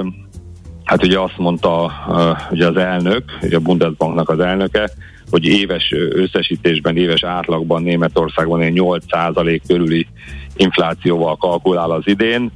[0.85, 1.93] hát ugye azt mondta
[2.51, 4.91] ugye az elnök, ugye a Bundesbanknak az elnöke,
[5.31, 10.07] hogy éves összesítésben, éves átlagban Németországban egy 8% körüli
[10.57, 12.51] inflációval kalkulál az idén,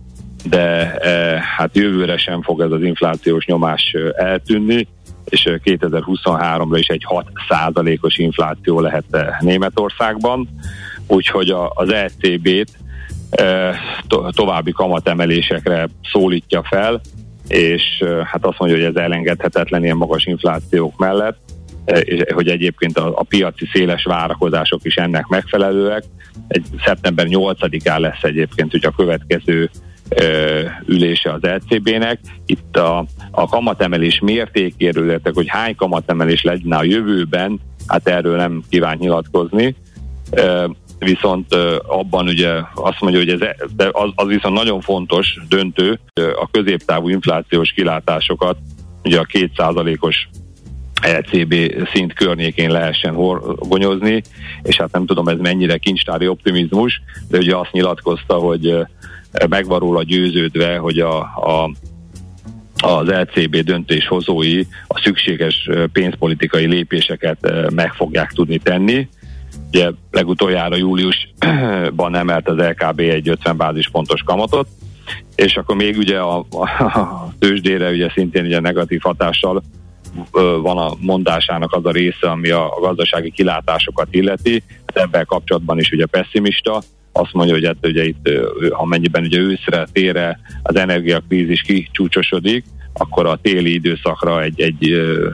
[0.49, 4.89] de e, hát jövőre sem fog ez az inflációs nyomás eltűnni,
[5.25, 7.07] és 2023-ra is egy
[7.49, 9.05] 6%-os infláció lehet
[9.41, 10.49] Németországban,
[11.07, 12.79] úgyhogy a, az ECB-t
[14.07, 17.01] to, további kamatemelésekre szólítja fel,
[17.49, 21.39] és hát azt mondja, hogy ez elengedhetetlen ilyen magas inflációk mellett,
[21.85, 26.05] és hogy egyébként a, a piaci széles várakozások is ennek megfelelőek.
[26.49, 29.71] Egy szeptember 8-án lesz egyébként ugye a következő
[30.87, 32.21] ülése az LCB-nek.
[32.47, 38.63] Itt a, a kamatemelés mértékéről, illetve hogy hány kamatemelés legyen a jövőben, hát erről nem
[38.71, 39.75] kíván nyilatkozni.
[40.99, 41.55] Viszont
[41.87, 43.39] abban ugye azt mondja, hogy ez,
[43.77, 48.59] de az, az viszont nagyon fontos, döntő, a középtávú inflációs kilátásokat,
[49.05, 50.29] ugye a kétszázalékos
[51.01, 51.55] ECB
[51.93, 54.23] szint környékén lehessen horgonyozni,
[54.63, 58.75] és hát nem tudom ez mennyire kincstári optimizmus, de ugye azt nyilatkozta, hogy
[59.49, 61.71] megvan róla győződve, hogy a, a
[62.81, 69.09] az LCB döntéshozói a szükséges pénzpolitikai lépéseket meg fogják tudni tenni.
[69.69, 74.69] Ugye legutoljára júliusban emelt az LKB egy 50 bázispontos kamatot,
[75.35, 79.63] és akkor még ugye a, a tőzsdére ugye szintén ugye negatív hatással
[80.63, 84.63] van a mondásának az a része, ami a, gazdasági kilátásokat illeti.
[84.87, 86.83] Ebben kapcsolatban is ugye pessimista,
[87.19, 88.29] azt mondja, hogy hát ugye itt,
[88.71, 95.29] amennyiben ugye őszre, tére az energiakrízis kicsúcsosodik, akkor a téli időszakra egy, egy ö,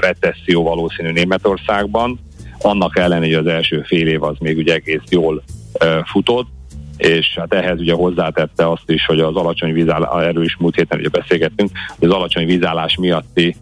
[0.00, 2.18] recesszió valószínű Németországban.
[2.58, 5.42] Annak ellenére, hogy az első fél év az még ugye egész jól
[5.80, 6.48] ö, futott,
[6.96, 10.98] és hát ehhez ugye hozzátette azt is, hogy az alacsony vízállás, erről is múlt héten
[10.98, 13.56] ugye beszélgettünk, hogy az alacsony vízállás miatti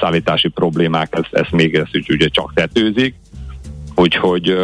[0.00, 3.14] szállítási problémák, ezt, ezt még ezt ugye csak tetőzik,
[3.94, 4.56] úgyhogy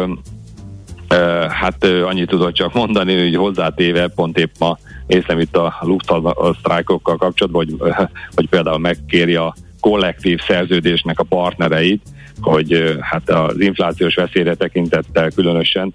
[1.49, 7.17] hát annyit tudok csak mondani, hogy hozzátéve pont épp ma észlem itt a Lufthansa sztrájkokkal
[7.17, 7.93] kapcsolatban, hogy,
[8.35, 12.01] hogy például megkéri a kollektív szerződésnek a partnereit,
[12.41, 15.93] hogy hát az inflációs veszélyre tekintettel különösen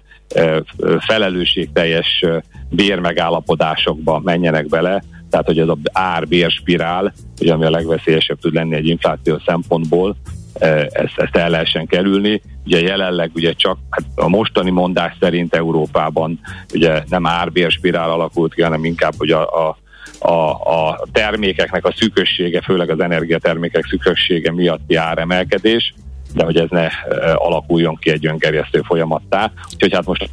[0.99, 2.25] felelősségteljes
[2.69, 8.87] bérmegállapodásokba menjenek bele, tehát hogy ez az ár-bérspirál, ugye, ami a legveszélyesebb tud lenni egy
[8.87, 10.15] infláció szempontból,
[10.59, 12.41] ezt, ezt el lehessen kerülni.
[12.65, 16.39] Ugye jelenleg ugye csak hát a mostani mondás szerint Európában
[16.73, 19.77] ugye nem árbérspirál alakult ki, hanem inkább hogy a, a
[20.19, 25.93] a, a termékeknek a szükössége, főleg az energiatermékek szükössége miatti áremelkedés,
[26.33, 26.87] de hogy ez ne
[27.35, 29.51] alakuljon ki egy öngerjesztő folyamattá.
[29.73, 30.29] Úgyhogy hát most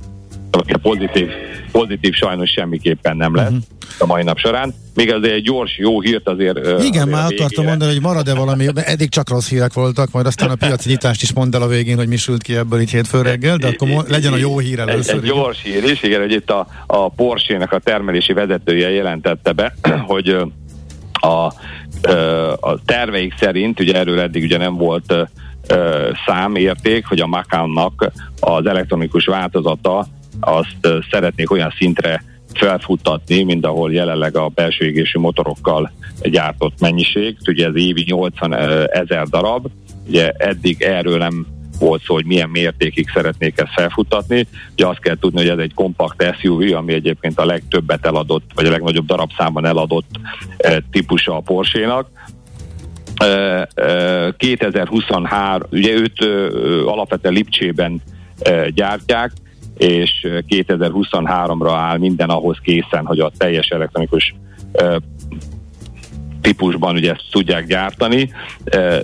[0.83, 1.29] pozitív,
[1.73, 3.63] pozitív sajnos semmiképpen nem lesz uh-huh.
[3.99, 4.75] a mai nap során.
[4.95, 6.59] Még azért egy gyors, jó hírt azért...
[6.59, 10.51] Igen, azért már akartam mondani, hogy marad-e valami, eddig csak rossz hírek voltak, majd aztán
[10.51, 13.23] a piaci nyitást is mondd el a végén, hogy mi sült ki ebből itt hétfő
[13.23, 15.15] reggel, de akkor legyen a jó hír először.
[15.15, 19.53] Egy, egy gyors hír is, igen, hogy itt a, a Porsche-nek a termelési vezetője jelentette
[19.53, 19.75] be,
[20.13, 20.37] hogy
[21.13, 21.53] a,
[22.61, 25.15] a terveik szerint, ugye erről eddig ugye nem volt
[26.27, 30.07] számérték, hogy a Macannak az elektronikus változata
[30.45, 32.23] azt szeretnék olyan szintre
[32.55, 35.93] felfuttatni, mint ahol jelenleg a belső égésű motorokkal
[36.23, 37.37] gyártott mennyiség.
[37.47, 38.55] Ugye ez évi 80
[38.89, 39.67] ezer darab,
[40.09, 41.47] ugye eddig erről nem
[41.79, 44.47] volt szó, hogy milyen mértékig szeretnék ezt felfuttatni.
[44.73, 48.67] Ugye azt kell tudni, hogy ez egy kompakt SUV, ami egyébként a legtöbbet eladott, vagy
[48.67, 50.09] a legnagyobb darabszámban eladott
[50.91, 52.09] típusa a Porsche-nak
[54.37, 56.25] 2023, ugye őt
[56.87, 58.03] alapvetően Lipcsében
[58.69, 59.33] gyártják,
[59.77, 64.35] és 2023-ra áll minden ahhoz készen, hogy a teljes elektronikus
[66.45, 68.33] típusban ugye ezt tudják gyártani,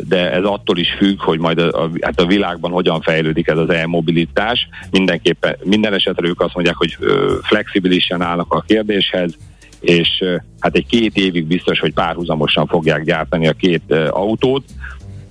[0.01, 3.59] de ez attól is függ, hogy majd a, a, hát a világban hogyan fejlődik ez
[3.59, 4.69] az e-mobilitás.
[4.91, 6.97] Mindenképpen, minden esetre ők azt mondják, hogy
[7.43, 9.37] flexibilisen állnak a kérdéshez,
[9.81, 10.25] és
[10.59, 14.65] hát egy két évig biztos, hogy párhuzamosan fogják gyártani a két autót,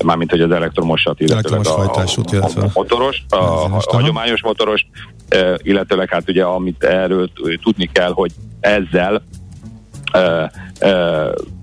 [0.04, 4.86] mármint hogy az elektromosat, illetve a, a, a, a motoros, a, a hagyományos motoros,
[5.58, 7.30] illetőleg hát ugye amit erről
[7.62, 9.22] tudni kell, hogy ezzel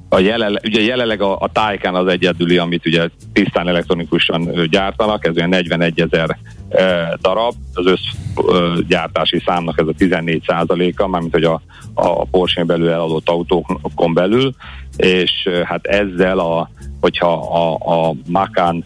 [0.09, 5.37] a jelenleg, ugye jelenleg a, a Taycan az egyedüli, amit ugye tisztán elektronikusan gyártanak, ez
[5.37, 6.39] olyan 41 ezer
[6.69, 7.87] e, darab, az
[8.35, 11.61] összgyártási számnak ez a 14 százaléka, mármint hogy a,
[11.95, 14.55] a Porsche belül eladott autókon belül,
[14.97, 18.85] és hát ezzel, a, hogyha a, a Macan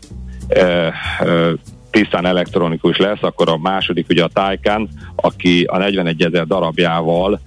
[0.49, 0.93] e, e,
[1.91, 7.41] tisztán elektronikus lesz, akkor a második ugye a Taycan, aki a 41 ezer darabjával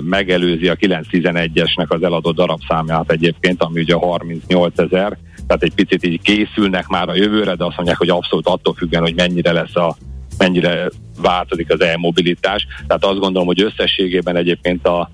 [0.00, 6.20] megelőzi a 911-esnek az eladott darabszámját egyébként, ami ugye 38 ezer, tehát egy picit így
[6.22, 9.96] készülnek már a jövőre, de azt mondják, hogy abszolút attól függen, hogy mennyire lesz a
[10.38, 10.88] mennyire
[11.20, 12.66] változik az e-mobilitás.
[12.86, 15.10] Tehát azt gondolom, hogy összességében egyébként a,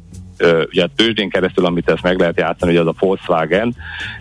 [0.64, 3.74] ugye a tőzsdén keresztül, amit ezt meg lehet játszani, ugye az a Volkswagen,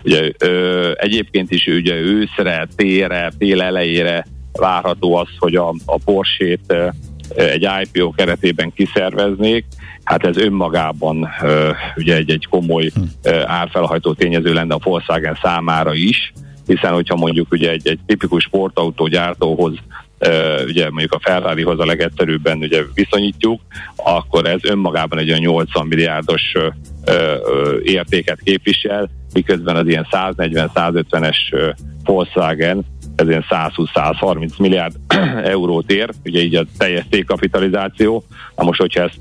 [0.04, 6.74] ugye ö, egyébként is ugye őszre, térre, tél elejére várható az, hogy a, a Porsche-t
[7.34, 9.64] egy IPO keretében kiszerveznék,
[10.04, 11.28] hát ez önmagában
[11.96, 13.30] ugye egy, egy komoly hm.
[13.46, 16.32] árfelhajtó tényező lenne a Volkswagen számára is,
[16.66, 19.74] hiszen hogyha mondjuk ugye egy, egy tipikus sportautó gyártóhoz
[20.66, 23.60] ugye mondjuk a Ferrarihoz a legegyszerűbben ugye viszonyítjuk,
[23.96, 26.42] akkor ez önmagában egy olyan 80 milliárdos
[27.82, 31.36] értéket képvisel, miközben az ilyen 140-150-es
[32.04, 32.84] Volkswagen
[33.18, 34.94] ez ilyen 120-130 milliárd
[35.54, 38.24] eurót ér, ugye így a teljes kapitalizáció.
[38.56, 39.18] Na most, hogyha ezt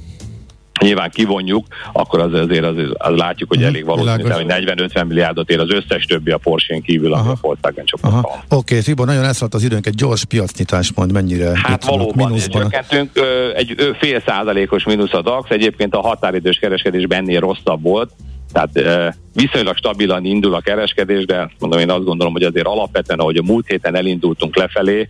[0.82, 5.50] nyilván kivonjuk, akkor az azért az, az látjuk, hogy mhm, elég valószínű, hogy 40-50 milliárdot
[5.50, 9.24] ér az összes többi a Porsche-n kívül, ami a Volkswagen csoport Oké, okay, Tibor, nagyon
[9.24, 13.12] elszállt az időnk, egy gyors piacnyitás mond, mennyire Hát valóban, csökkentünk,
[13.56, 18.12] egy fél százalékos mínusz a DAX, egyébként a határidős kereskedésben ennél rosszabb volt,
[18.58, 23.38] tehát viszonylag stabilan indul a kereskedés, de mondom, én azt gondolom, hogy azért alapvetően, ahogy
[23.38, 25.10] a múlt héten elindultunk lefelé,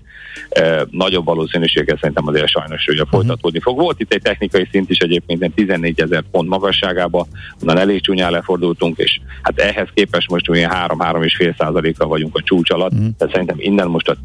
[0.90, 3.16] nagyobb valószínűséggel szerintem azért sajnos, hogy a mhm.
[3.16, 3.78] folytatódni fog.
[3.78, 7.28] Volt itt egy technikai szint is egyébként 14 ezer pont magasságába,
[7.62, 12.70] onnan elég csúnyán lefordultunk, és hát ehhez képest most olyan 3-3,5 százalékkal vagyunk a csúcs
[12.70, 14.16] alatt, tehát szerintem innen most a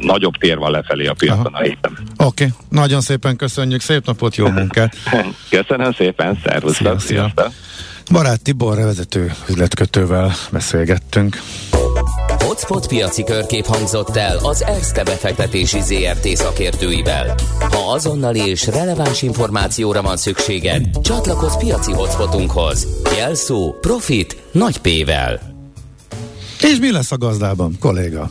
[0.00, 1.92] nagyobb tér van lefelé a piacon a héten.
[2.16, 2.48] Oké, okay.
[2.68, 4.96] nagyon szépen köszönjük, szép napot, jó munkát!
[5.50, 7.52] Köszönöm szépen, szervusztok, sziasztok!
[8.10, 11.36] Barát Tibor vezető üzletkötővel beszélgettünk.
[12.38, 17.34] Hotspot piaci körkép hangzott el az ESZTE befektetési ZRT szakértőivel.
[17.58, 22.86] Ha azonnali és releváns információra van szükséged, csatlakozz piaci hotspotunkhoz.
[23.16, 25.40] Jelszó Profit nagy P-vel.
[26.60, 28.30] És mi lesz a gazdában, kolléga?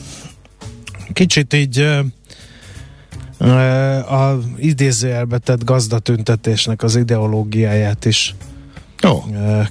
[1.13, 1.79] Kicsit így
[4.09, 8.35] a idézőjelbe tett gazdatüntetésnek az ideológiáját is
[9.03, 9.23] oh.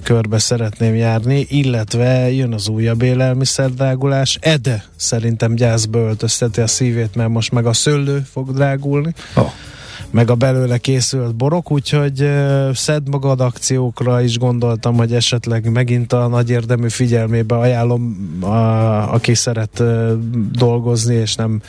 [0.03, 4.37] körbe szeretném járni, illetve jön az újabb élelmiszerdrágulás.
[4.41, 9.13] Ede szerintem gyászba öltözteti a szívét, mert most meg a szőlő fog drágulni.
[9.35, 9.51] Oh
[10.11, 12.29] meg a belőle készült borok, úgyhogy
[12.73, 18.47] szed magad akciókra is gondoltam, hogy esetleg megint a nagy érdemű figyelmébe ajánlom, a,
[19.13, 19.83] aki szeret
[20.51, 21.61] dolgozni, és nem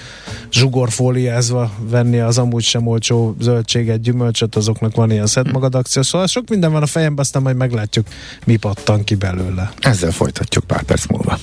[0.53, 6.03] zsugorfóliázva venni az amúgy sem olcsó zöldséget, gyümölcsöt, azoknak van ilyen szed magad akció.
[6.03, 8.07] Szóval sok minden van a fejemben, aztán majd meglátjuk,
[8.45, 9.73] mi pattan ki belőle.
[9.81, 11.39] Ezzel folytatjuk pár perc múlva.